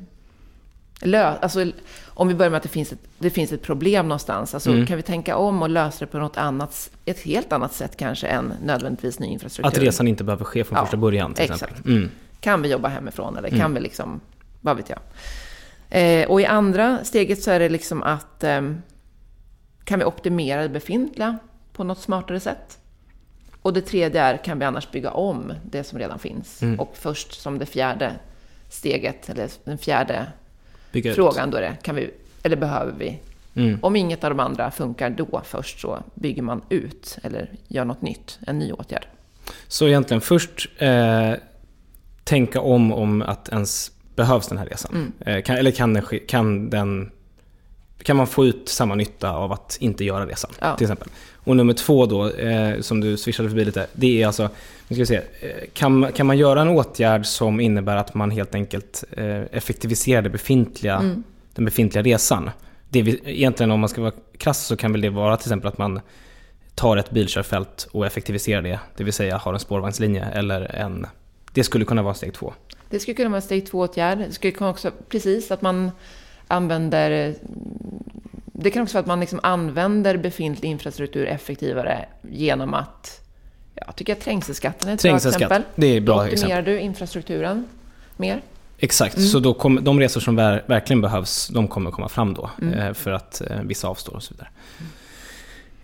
[1.04, 1.72] alltså,
[2.08, 4.54] om vi börjar med att det finns ett, det finns ett problem någonstans.
[4.54, 4.88] Alltså, mm.
[4.88, 8.28] Kan vi tänka om och lösa det på något annat, ett helt annat sätt kanske
[8.28, 9.68] än nödvändigtvis ny infrastruktur?
[9.68, 11.62] Att resan inte behöver ske från ja, första början till exakt.
[11.62, 11.92] exempel.
[11.92, 12.10] Mm.
[12.42, 13.74] Kan vi jobba hemifrån eller kan mm.
[13.74, 14.22] vi liksom,
[14.62, 15.00] vad vet jag.
[15.90, 18.62] Eh, och i andra steget så är det liksom att eh,
[19.84, 21.38] kan vi optimera det befintliga
[21.74, 22.78] på något smartare sätt?
[23.62, 26.62] Och det tredje är, kan vi annars bygga om det som redan finns?
[26.62, 26.80] Mm.
[26.80, 28.14] Och först som det fjärde
[28.70, 30.26] steget, eller den fjärde
[30.92, 31.52] bygga frågan ut.
[31.52, 32.12] då är det, kan vi,
[32.44, 33.20] eller behöver vi?
[33.56, 33.80] Mm.
[33.82, 38.02] Om inget av de andra funkar då först så bygger man ut eller gör något
[38.02, 39.08] nytt, en ny åtgärd.
[39.68, 41.34] Så egentligen först eh,
[42.32, 44.92] tänka om om att ens behövs den här resan?
[44.94, 45.38] Mm.
[45.38, 47.12] Eh, kan, eller kan den, kan den
[48.04, 50.52] kan man få ut samma nytta av att inte göra resan?
[50.60, 50.76] Ja.
[50.76, 51.08] Till exempel.
[51.44, 54.50] Och nummer två då, eh, som du swishade förbi lite, det är alltså,
[54.88, 58.32] nu ska vi se, eh, kan, kan man göra en åtgärd som innebär att man
[58.32, 61.24] helt enkelt eh, effektiviserar det befintliga, mm.
[61.56, 62.50] den befintliga resan?
[62.90, 65.68] Det vi, egentligen om man ska vara krass så kan väl det vara till exempel
[65.68, 66.02] att man
[66.76, 71.08] tar ett bilkörfält och effektiviserar det, det vill säga har en spårvagnslinje eller en...
[71.54, 72.54] Det skulle kunna vara steg två.
[72.90, 74.18] Det skulle kunna vara steg två-åtgärd.
[74.18, 75.92] Det skulle kunna också, precis, att man
[76.48, 77.36] använder...
[78.46, 83.22] Det kan också vara att man liksom använder befintlig infrastruktur effektivare genom att...
[83.76, 85.64] Jag tycker att trängselskatten är ett bra exempel.
[85.76, 87.68] det är bra Då optimerar du infrastrukturen
[88.18, 88.42] mer.
[88.78, 89.28] Exakt, mm.
[89.28, 92.50] så då kom, de resor som ver, verkligen behövs, de kommer komma fram då.
[92.62, 92.74] Mm.
[92.74, 94.50] Eh, för att eh, vissa avstår och så vidare.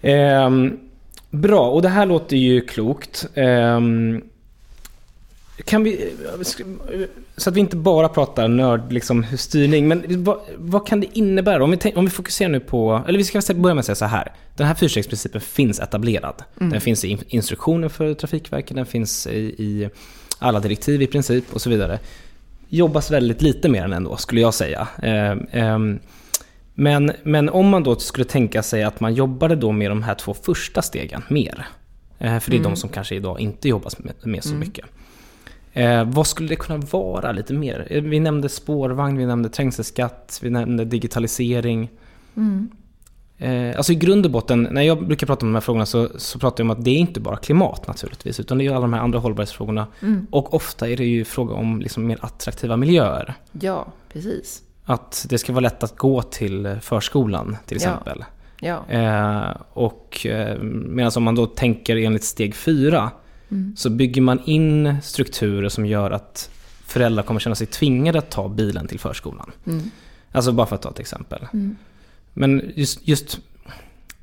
[0.01, 0.65] Mm.
[0.65, 0.79] Eh,
[1.29, 3.27] bra, och det här låter ju klokt.
[3.33, 4.21] Ehm,
[5.65, 6.13] kan vi,
[7.37, 11.63] så att vi inte bara pratar nörd, liksom, styrning, men vad, vad kan det innebära?
[11.63, 13.95] Om vi, tänk, om vi fokuserar nu på, eller vi ska börja med att säga
[13.95, 14.31] så här.
[14.55, 16.43] Den här fyrstegsprincipen finns etablerad.
[16.59, 16.71] Mm.
[16.71, 19.89] Den finns i instruktioner för Trafikverket, den finns i, i,
[20.39, 21.99] alla direktiv i princip och så vidare.
[22.69, 24.87] Jobbas väldigt lite med den ändå, skulle jag säga.
[25.03, 25.79] Eh, eh,
[26.73, 30.15] men, men om man då skulle tänka sig att man jobbade då med de här
[30.15, 31.67] två första stegen mer.
[32.19, 32.71] Eh, för det är mm.
[32.71, 34.59] de som kanske idag inte jobbas med, med så mm.
[34.59, 34.85] mycket.
[35.77, 37.87] Eh, vad skulle det kunna vara lite mer?
[37.89, 41.89] Eh, vi nämnde spårvagn, vi nämnde trängselskatt, vi nämnde digitalisering.
[42.35, 42.69] Mm.
[43.37, 46.09] Eh, alltså i grund och botten, när jag brukar prata om de här frågorna så,
[46.17, 48.81] så pratar jag om att det är inte bara klimat naturligtvis, utan det är alla
[48.81, 49.87] de här andra hållbarhetsfrågorna.
[50.01, 50.27] Mm.
[50.31, 53.33] Och ofta är det ju fråga om liksom mer attraktiva miljöer.
[53.51, 54.61] Ja, precis.
[54.83, 58.25] Att det ska vara lätt att gå till förskolan till exempel.
[58.59, 58.85] Ja.
[58.89, 59.49] ja.
[59.49, 63.11] Eh, och eh, medan om man då tänker enligt steg fyra,
[63.51, 63.75] Mm.
[63.75, 66.49] Så bygger man in strukturer som gör att
[66.85, 69.51] föräldrar kommer känna sig tvingade att ta bilen till förskolan.
[69.65, 69.91] Mm.
[70.31, 71.47] Alltså bara för att ta ett exempel.
[71.53, 71.75] Mm.
[72.33, 73.39] Men just, just,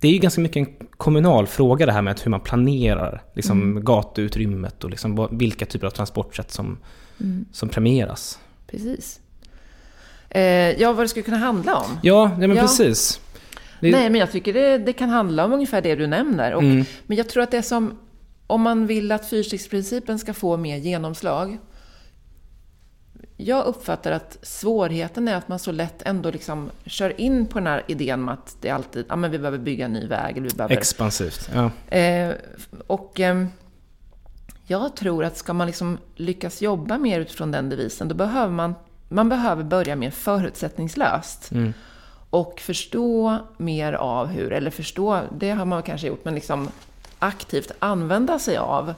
[0.00, 3.62] det är ju ganska mycket en kommunal fråga det här med hur man planerar liksom,
[3.62, 3.84] mm.
[3.84, 6.78] gatuutrymmet och liksom, vilka typer av transportsätt som,
[7.20, 7.44] mm.
[7.52, 8.38] som premieras.
[8.66, 9.20] Precis.
[10.30, 10.42] Eh,
[10.80, 11.98] ja, vad det skulle kunna handla om.
[12.02, 12.62] Ja, ja men ja.
[12.62, 13.20] precis.
[13.80, 13.90] Det...
[13.90, 16.54] Nej, men jag tycker det, det, kan handla om ungefär det du nämner.
[16.54, 16.84] Och, mm.
[17.06, 17.98] Men jag tror att det som
[18.46, 21.58] om man vill att fyrstegsprincipen ska få mer genomslag.
[23.36, 27.66] Jag uppfattar att svårigheten är att man så lätt ändå liksom kör in på den
[27.66, 30.36] här idén om att det alltid, ja men vi behöver bygga en ny väg.
[30.36, 30.76] Eller vi behöver...
[30.76, 31.96] Expansivt, ja.
[31.96, 32.32] Eh,
[32.86, 33.46] och eh,
[34.66, 38.74] jag tror att ska man liksom lyckas jobba mer utifrån den devisen, då behöver man,
[39.08, 41.52] man behöver börja mer förutsättningslöst.
[41.52, 41.72] Mm.
[42.30, 46.68] Och förstå mer av hur, eller förstå, det har man kanske gjort, men liksom
[47.24, 48.94] aktivt använda sig av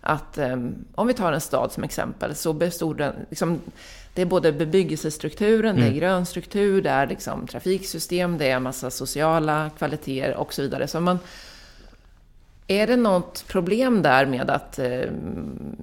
[0.00, 3.60] att, um, om vi tar en stad som exempel, så bestod den, liksom,
[4.14, 5.76] det är både bebyggelsestrukturen, mm.
[5.76, 6.00] det är mm.
[6.00, 10.88] grönstruktur, det är liksom trafiksystem, det är massa sociala kvaliteter och så vidare.
[10.88, 11.18] Så man,
[12.66, 15.76] är det något problem där med att um,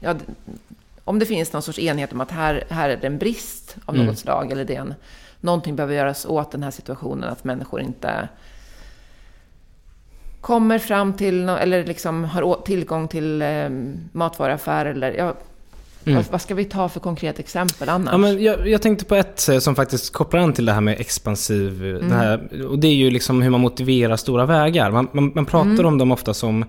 [0.00, 0.14] ja,
[1.04, 3.94] om det finns någon sorts enhet om att här, här är det en brist av
[3.94, 4.16] något mm.
[4.16, 4.94] slag, eller det är en,
[5.40, 8.28] någonting behöver göras åt den här situationen, att människor inte
[10.40, 13.68] kommer fram till, eller liksom har tillgång till eh,
[14.12, 15.34] matvaruaffär eller ja,
[16.04, 16.16] Mm.
[16.16, 18.12] Vad, vad, ska vi ta för konkret exempel annars?
[18.12, 20.80] Ja, men jag, jag, tänkte på ett eh, som faktiskt kopplar an till det här
[20.80, 21.84] med expansiv.
[21.84, 22.08] Eh, mm.
[22.08, 24.90] Det här, och det är ju liksom hur man motiverar stora vägar.
[24.90, 25.86] Man, man, man pratar mm.
[25.86, 26.64] om dem ofta som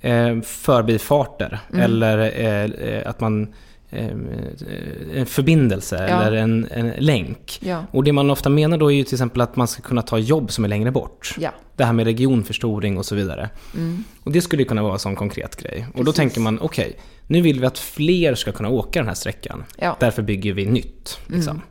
[0.00, 1.58] eh, förbifarter.
[1.72, 1.84] Mm.
[1.84, 3.54] Eller eh, eh att man
[3.90, 6.22] en förbindelse ja.
[6.22, 7.58] eller en, en länk.
[7.62, 7.84] Ja.
[7.90, 10.18] Och det man ofta menar då är ju till exempel att man ska kunna ta
[10.18, 11.34] jobb som är längre bort.
[11.38, 11.50] Ja.
[11.76, 13.50] Det här med regionförstoring och så vidare.
[13.74, 14.04] Mm.
[14.24, 15.72] Och det skulle kunna vara en sån konkret grej.
[15.72, 15.94] Precis.
[15.94, 19.08] Och då tänker man, okej, okay, nu vill vi att fler ska kunna åka den
[19.08, 19.64] här sträckan.
[20.00, 21.18] Därför bygger vi nytt.
[21.26, 21.56] Liksom.
[21.56, 21.66] Mm.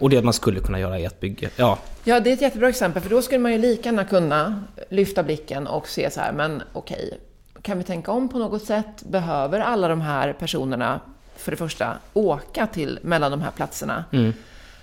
[0.00, 1.50] Och det man skulle kunna göra i ett bygge.
[1.56, 1.78] Ja.
[2.04, 3.02] ja, det är ett jättebra exempel.
[3.02, 6.62] För då skulle man ju lika gärna kunna lyfta blicken och se så här, men
[6.72, 7.18] okej, okay,
[7.62, 9.02] kan vi tänka om på något sätt?
[9.02, 11.00] Behöver alla de här personerna
[11.36, 14.04] för det första åka till mellan de här platserna.
[14.12, 14.32] Mm.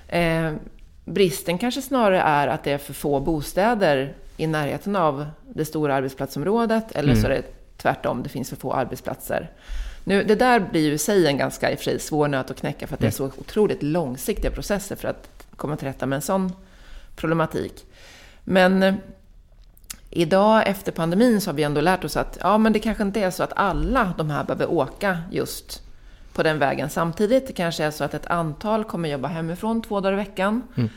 [0.07, 0.61] Eh,
[1.05, 5.95] bristen kanske snarare är att det är för få bostäder i närheten av det stora
[5.95, 7.21] arbetsplatsområdet, eller mm.
[7.21, 7.43] så är det
[7.77, 9.51] tvärtom, det finns för få arbetsplatser.
[10.03, 12.87] Nu, det där blir ju i sig en ganska i sig svår nöt att knäcka,
[12.87, 13.31] för att det är mm.
[13.31, 16.53] så otroligt långsiktiga processer för att komma till rätta med en sån
[17.15, 17.85] problematik.
[18.43, 18.93] Men eh,
[20.09, 23.19] idag efter pandemin så har vi ändå lärt oss att ja, men det kanske inte
[23.19, 25.81] är så att alla de här behöver åka just
[26.33, 27.47] på den vägen samtidigt.
[27.47, 30.63] Det kanske är så att ett antal kommer jobba hemifrån två dagar i veckan.
[30.75, 30.89] Mm.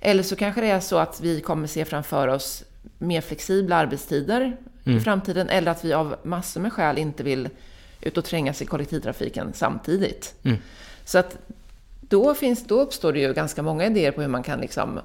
[0.00, 2.64] Eller så kanske det är så att vi kommer se framför oss
[2.98, 4.98] mer flexibla arbetstider mm.
[4.98, 5.48] i framtiden.
[5.48, 7.48] Eller att vi av massor med skäl inte vill
[8.00, 10.34] ut och trängas i kollektivtrafiken samtidigt.
[10.42, 10.58] Mm.
[11.04, 11.36] Så att
[12.00, 15.00] då, finns, då uppstår det ju ganska många idéer på hur man kan liksom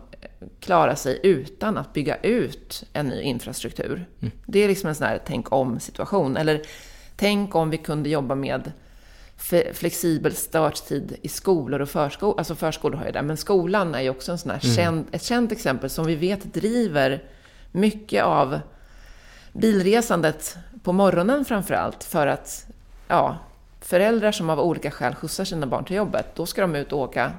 [0.59, 4.05] klara sig utan att bygga ut en ny infrastruktur.
[4.19, 4.31] Mm.
[4.45, 6.37] Det är liksom en sån här tänk om situation.
[6.37, 6.61] Eller
[7.15, 8.71] tänk om vi kunde jobba med
[9.73, 12.37] flexibel starttid i skolor och förskolor.
[12.37, 14.75] Alltså förskolor har ju det, men skolan är ju också en sån här mm.
[14.75, 17.23] känd, ett känt exempel som vi vet driver
[17.71, 18.59] mycket av
[19.53, 22.03] bilresandet på morgonen framför allt.
[22.03, 22.65] För att
[23.07, 23.37] ja,
[23.81, 26.99] föräldrar som av olika skäl skjutsar sina barn till jobbet, då ska de ut och
[26.99, 27.31] åka.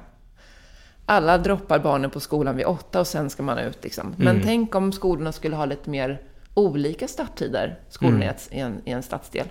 [1.05, 3.83] Alla droppar barnen på skolan vid åtta och sen ska man ut.
[3.83, 4.15] Liksom.
[4.17, 4.43] Men mm.
[4.43, 6.21] tänk om skolorna skulle ha lite mer
[6.53, 8.35] olika starttider, skolorna mm.
[8.51, 9.47] i, en, i en stadsdel.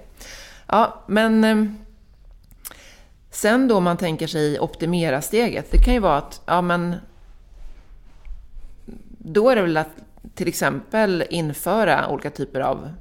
[0.67, 1.79] Ja, men ehm,
[3.33, 6.97] Sen då man tänker sig optimera steget, det kan ju vara att, ja men,
[9.19, 9.91] då är det väl att
[10.35, 12.93] till exempel införa olika typer av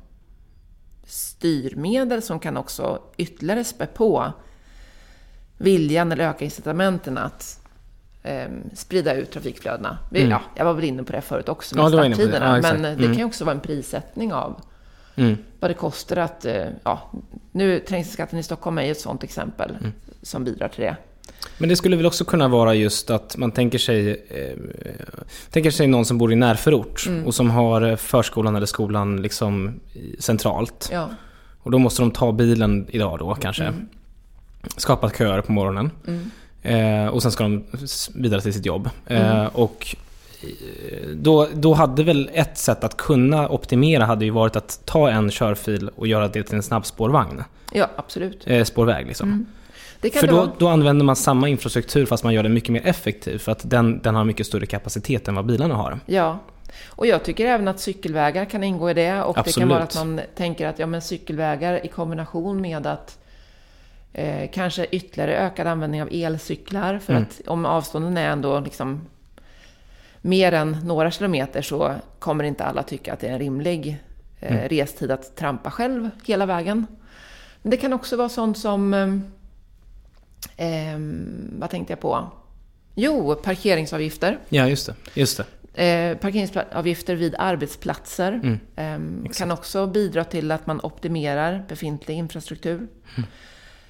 [1.05, 4.33] styrmedel som kan också ytterligare spä på
[5.57, 7.59] viljan eller öka incitamenten att
[8.23, 9.97] eh, sprida ut trafikflödena.
[10.15, 10.29] Mm.
[10.29, 12.89] Ja, jag var väl inne på det förut också med ja, starttiderna, ja, men det
[12.89, 13.05] mm.
[13.05, 14.61] kan ju också vara en prissättning av
[15.15, 15.37] mm.
[15.59, 17.11] vad det kostar att, eh, ja,
[17.51, 19.77] nu trängselskatten i Stockholm är ju ett sådant exempel.
[20.21, 20.95] Mm som bidrar till det.
[21.57, 24.57] Men det skulle väl också kunna vara just att man tänker sig, eh,
[25.49, 27.25] tänker sig någon som bor i närförort mm.
[27.25, 29.79] och som har förskolan eller skolan liksom
[30.19, 30.89] centralt.
[30.91, 31.09] Ja.
[31.63, 33.63] Och då måste de ta bilen idag då kanske.
[33.63, 33.87] Mm.
[34.77, 35.91] Skapa köer på morgonen.
[36.07, 36.31] Mm.
[36.61, 37.63] Eh, och sen ska de
[38.15, 38.89] vidare till sitt jobb.
[39.07, 39.47] Eh, mm.
[39.47, 39.95] och
[40.41, 45.09] eh, då, då hade väl ett sätt att kunna optimera hade ju varit att ta
[45.09, 47.43] en körfil och göra det till en snabbspårvagn.
[47.71, 48.43] Ja, absolut.
[48.45, 49.45] Eh, spårväg liksom.
[50.01, 53.51] För då, då, använder man samma infrastruktur fast man gör den mycket mer effektiv för
[53.51, 55.99] att den, den har mycket större kapacitet än vad bilarna har.
[56.05, 56.39] Ja,
[56.87, 59.23] och jag tycker även att cykelvägar kan ingå i det.
[59.23, 59.55] Och Absolut.
[59.55, 63.19] det kan vara att man tänker att ja, men cykelvägar i kombination med att
[64.13, 66.99] eh, kanske ytterligare ökad användning av elcyklar.
[66.99, 67.23] För mm.
[67.23, 69.01] att om avstånden är ändå liksom
[70.21, 73.97] mer än några kilometer så kommer inte alla tycka att det är en rimlig
[74.39, 74.69] eh, mm.
[74.69, 76.87] restid att trampa själv hela vägen.
[77.61, 79.07] Men det kan också vara sånt som eh,
[80.57, 80.97] Eh,
[81.59, 82.31] vad tänkte jag på?
[82.95, 84.39] Jo, parkeringsavgifter.
[84.49, 84.95] Ja, just det.
[85.13, 85.45] Just det.
[85.73, 92.87] Eh, parkeringsavgifter vid arbetsplatser mm, eh, kan också bidra till att man optimerar befintlig infrastruktur.
[93.17, 93.29] Mm.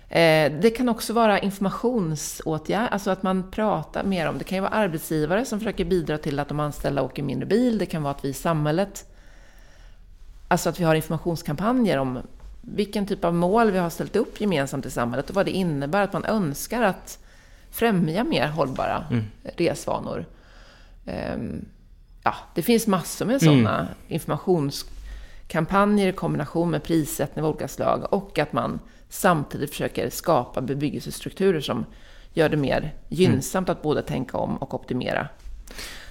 [0.10, 4.44] Eh, det kan också vara informationsåtgärder, alltså att man pratar mer om det.
[4.44, 7.78] kan ju vara arbetsgivare som försöker bidra till att de anställda åker mindre bil.
[7.78, 9.06] Det kan vara att vi i samhället,
[10.48, 12.20] alltså att vi har informationskampanjer om
[12.62, 16.02] vilken typ av mål vi har ställt upp gemensamt i samhället och vad det innebär
[16.02, 17.20] att man önskar att
[17.72, 19.24] främja mer hållbara mm.
[19.58, 20.26] resvanor.
[21.06, 21.66] Um,
[22.24, 23.92] ja, det finns massor med sådana mm.
[24.08, 31.62] informationskampanjer i kombination med prissättning av olika slag och att man samtidigt försöker skapa bebyggelsestrukturer
[31.62, 31.86] som
[32.34, 33.78] gör det mer gynnsamt mm.
[33.78, 35.28] att både tänka om och optimera.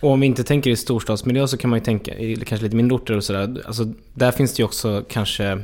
[0.01, 2.76] Och om vi inte tänker i storstadsmiljö så kan man ju tänka i kanske lite
[2.76, 3.62] mindre orter och sådär.
[3.66, 3.84] Alltså,
[4.14, 5.62] där finns det ju också kanske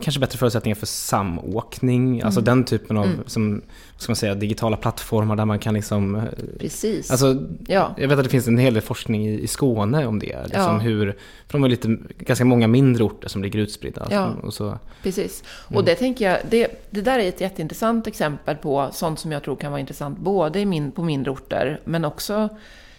[0.00, 2.26] kanske bättre förutsättningar för samåkning, mm.
[2.26, 3.20] alltså den typen av mm.
[3.26, 3.62] som,
[3.96, 6.14] ska man säga, digitala plattformar där man kan liksom...
[6.14, 6.22] Eh,
[6.58, 7.10] Precis.
[7.10, 7.94] Alltså, ja.
[7.98, 10.42] Jag vet att det finns en hel del forskning i, i Skåne om det.
[10.44, 10.78] Liksom ja.
[10.78, 11.16] hur,
[11.46, 14.08] för de har lite, ganska många mindre orter som ligger utspridda.
[14.10, 14.78] Ja, och så.
[15.02, 15.44] precis.
[15.48, 15.84] Och mm.
[15.84, 19.56] det tänker jag, det, det där är ett jätteintressant exempel på sånt som jag tror
[19.56, 22.48] kan vara intressant både min, på mindre orter, men också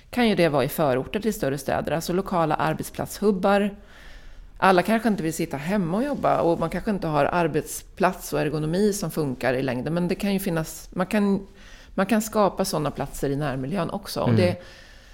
[0.09, 3.75] kan ju det vara i förorter till större städer, alltså lokala arbetsplatshubbar
[4.61, 8.41] alla kanske inte vill sitta hemma och jobba och man kanske inte har arbetsplats och
[8.41, 9.93] ergonomi som funkar i längden.
[9.93, 11.47] Men det kan ju finnas, man kan,
[11.95, 14.19] man kan skapa sådana platser i närmiljön också.
[14.19, 14.31] Mm.
[14.31, 14.61] Och det,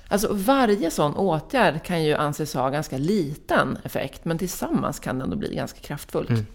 [0.08, 5.30] alltså varje sån åtgärd kan ju anses ha ganska liten effekt, men tillsammans kan den
[5.30, 6.30] då bli ganska kraftfullt.
[6.30, 6.46] Mm.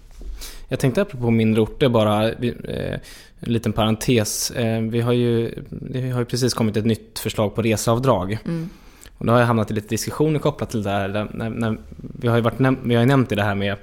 [0.69, 3.01] Jag tänkte apropå mindre orter bara, eh,
[3.41, 4.51] en liten parentes.
[4.51, 8.39] Eh, vi har ju, det har ju precis kommit ett nytt förslag på reseavdrag.
[8.45, 8.71] Mm.
[9.21, 12.29] Och då har jag hamnat i lite diskussioner kopplat till det där när, när, vi
[12.29, 13.77] har ju varit näm vi har nämnt det här med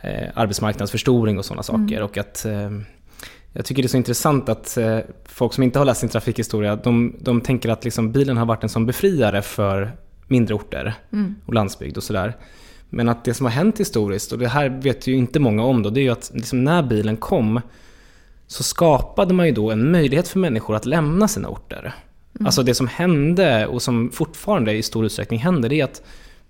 [0.00, 1.96] eh, arbetsmarknadsförstoring och sådana saker.
[1.96, 2.04] Mm.
[2.04, 2.70] Och att eh,
[3.52, 6.76] jag tycker det är så intressant att eh, folk som inte har läst sin trafikhistoria,
[6.76, 9.92] de, de tänker att liksom bilen har varit en sån befriare för
[10.26, 11.34] mindre orter mm.
[11.46, 12.36] och landsbygd och sådär.
[12.90, 15.82] Men att det som har hänt historiskt, och det här vet ju inte många om
[15.82, 17.60] då, det är ju att liksom när bilen kom
[18.46, 21.94] så skapade man ju då en möjlighet för människor att lämna sina orter.
[22.34, 22.46] Mm.
[22.46, 26.02] Alltså det som hände och som fortfarande i stor utsträckning händer, är att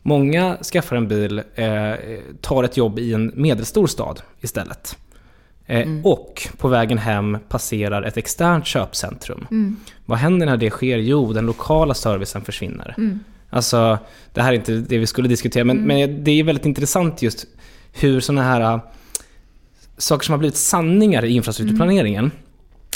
[0.03, 1.93] många skaffar en bil, eh,
[2.41, 4.97] tar ett jobb i en medelstor stad istället.
[5.67, 6.07] Eh, mm.
[6.07, 9.47] Och på vägen hem passerar ett externt köpcentrum.
[9.51, 9.77] Mm.
[10.05, 10.99] Vad händer när det sker?
[10.99, 12.95] Jo, den lokala servicen försvinner.
[12.99, 13.21] Mm.
[13.51, 13.99] Alltså,
[14.33, 15.89] det här är inte det vi skulle diskutera, men, mm.
[15.89, 17.47] men det är väldigt intressant just
[17.93, 18.81] hur sådana här äh,
[19.97, 22.31] saker som har blivit sanningar i infrastrukturplaneringen.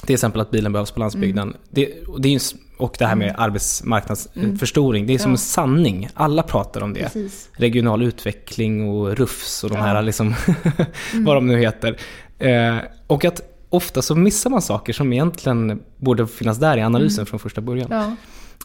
[0.05, 1.57] Till exempel att bilen behövs på landsbygden, mm.
[1.71, 2.41] det, det är
[2.79, 3.41] och det här med mm.
[3.41, 5.07] arbetsmarknadsförstoring, mm.
[5.07, 5.35] det är som ja.
[5.35, 6.09] en sanning.
[6.15, 7.01] Alla pratar om det.
[7.01, 7.49] Precis.
[7.53, 9.83] Regional utveckling och RUFS och de ja.
[9.83, 10.35] här liksom,
[11.15, 11.97] vad de nu heter.
[12.39, 12.77] Eh,
[13.07, 13.41] och att
[13.71, 17.27] ofta så missar man saker som egentligen borde finnas där i analysen mm.
[17.27, 17.89] från första början.
[17.91, 18.17] Ja.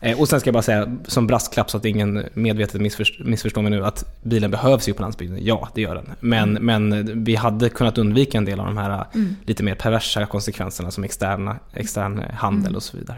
[0.02, 3.62] Eh, och sen ska jag bara säga som brasklapp så att ingen medvetet missförstår, missförstår
[3.62, 5.46] mig nu att bilen behövs ju på landsbygden.
[5.46, 6.12] Ja, det gör den.
[6.20, 6.66] Men, mm.
[6.66, 9.36] men vi hade kunnat undvika en del av de här mm.
[9.46, 12.76] lite mer perversa konsekvenserna som externa, extern handel mm.
[12.76, 13.18] och så vidare.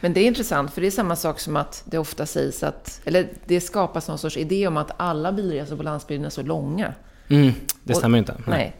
[0.00, 3.00] Men det är intressant, för det är samma sak som att det ofta sägs att,
[3.04, 6.94] eller det skapas någon sorts idé om att alla bilresor på landsbygden är så långa.
[7.28, 7.52] Mm,
[7.84, 8.34] det stämmer inte.
[8.46, 8.74] Nej.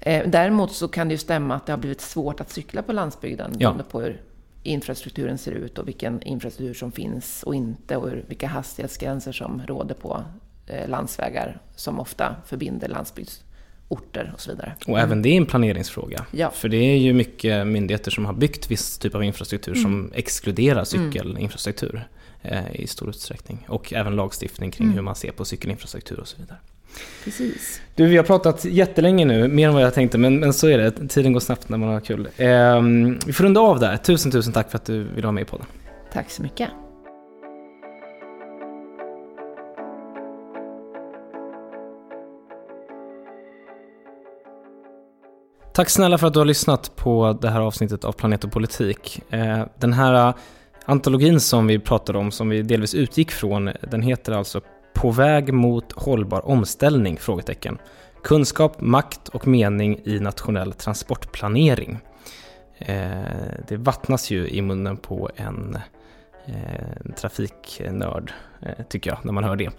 [0.00, 0.18] nej.
[0.18, 2.92] Eh, däremot så kan det ju stämma att det har blivit svårt att cykla på
[2.92, 3.58] landsbygden, ja.
[3.58, 4.20] beroende på hur
[4.68, 9.94] infrastrukturen ser ut och vilken infrastruktur som finns och inte och vilka hastighetsgränser som råder
[9.94, 10.24] på
[10.66, 13.44] eh, landsvägar som ofta förbinder landsbygds
[13.88, 14.74] orter och så vidare.
[14.86, 16.26] Och även det är en planeringsfråga.
[16.30, 16.50] Ja.
[16.50, 19.82] För det är ju mycket myndigheter som har byggt viss typ av infrastruktur mm.
[19.82, 21.12] som exkluderar mm.
[21.12, 22.08] cykelinfrastruktur
[22.42, 23.66] eh, i stor utsträckning.
[23.68, 24.94] Och även lagstiftning kring mm.
[24.94, 26.58] hur man ser på cykelinfrastruktur och så vidare.
[27.24, 27.80] Precis.
[27.94, 30.78] Du, vi har pratat jättelänge nu, mer än vad jag tänkte, men, men så är
[30.78, 31.08] det.
[31.08, 32.28] Tiden går snabbt när man har kul.
[32.36, 32.82] Eh,
[33.26, 33.96] vi får runda av där.
[33.96, 35.64] Tusen, tusen tack för att du ville vara med på det.
[36.12, 36.70] Tack så mycket.
[45.72, 49.20] Tack snälla för att du har lyssnat på det här avsnittet av Planet och politik.
[49.30, 50.34] Eh, den här
[50.84, 54.60] antologin som vi pratade om, som vi delvis utgick från, den heter alltså
[54.98, 57.16] på väg mot hållbar omställning?
[57.16, 57.78] Frågetecken.
[58.22, 61.98] Kunskap, makt och mening i nationell transportplanering.
[62.78, 62.96] Eh,
[63.68, 65.78] det vattnas ju i munnen på en
[66.46, 68.32] eh, trafiknörd,
[68.62, 69.70] eh, tycker jag, när man hör det.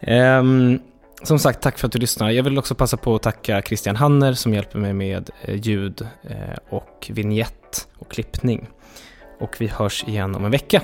[0.00, 0.78] Ehm,
[1.22, 2.30] som sagt, tack för att du lyssnar.
[2.30, 6.06] Jag vill också passa på att tacka Christian Hanner som hjälper mig med eh, ljud
[6.22, 8.68] eh, och vignett och klippning.
[9.38, 10.82] Och vi hörs igen om en vecka.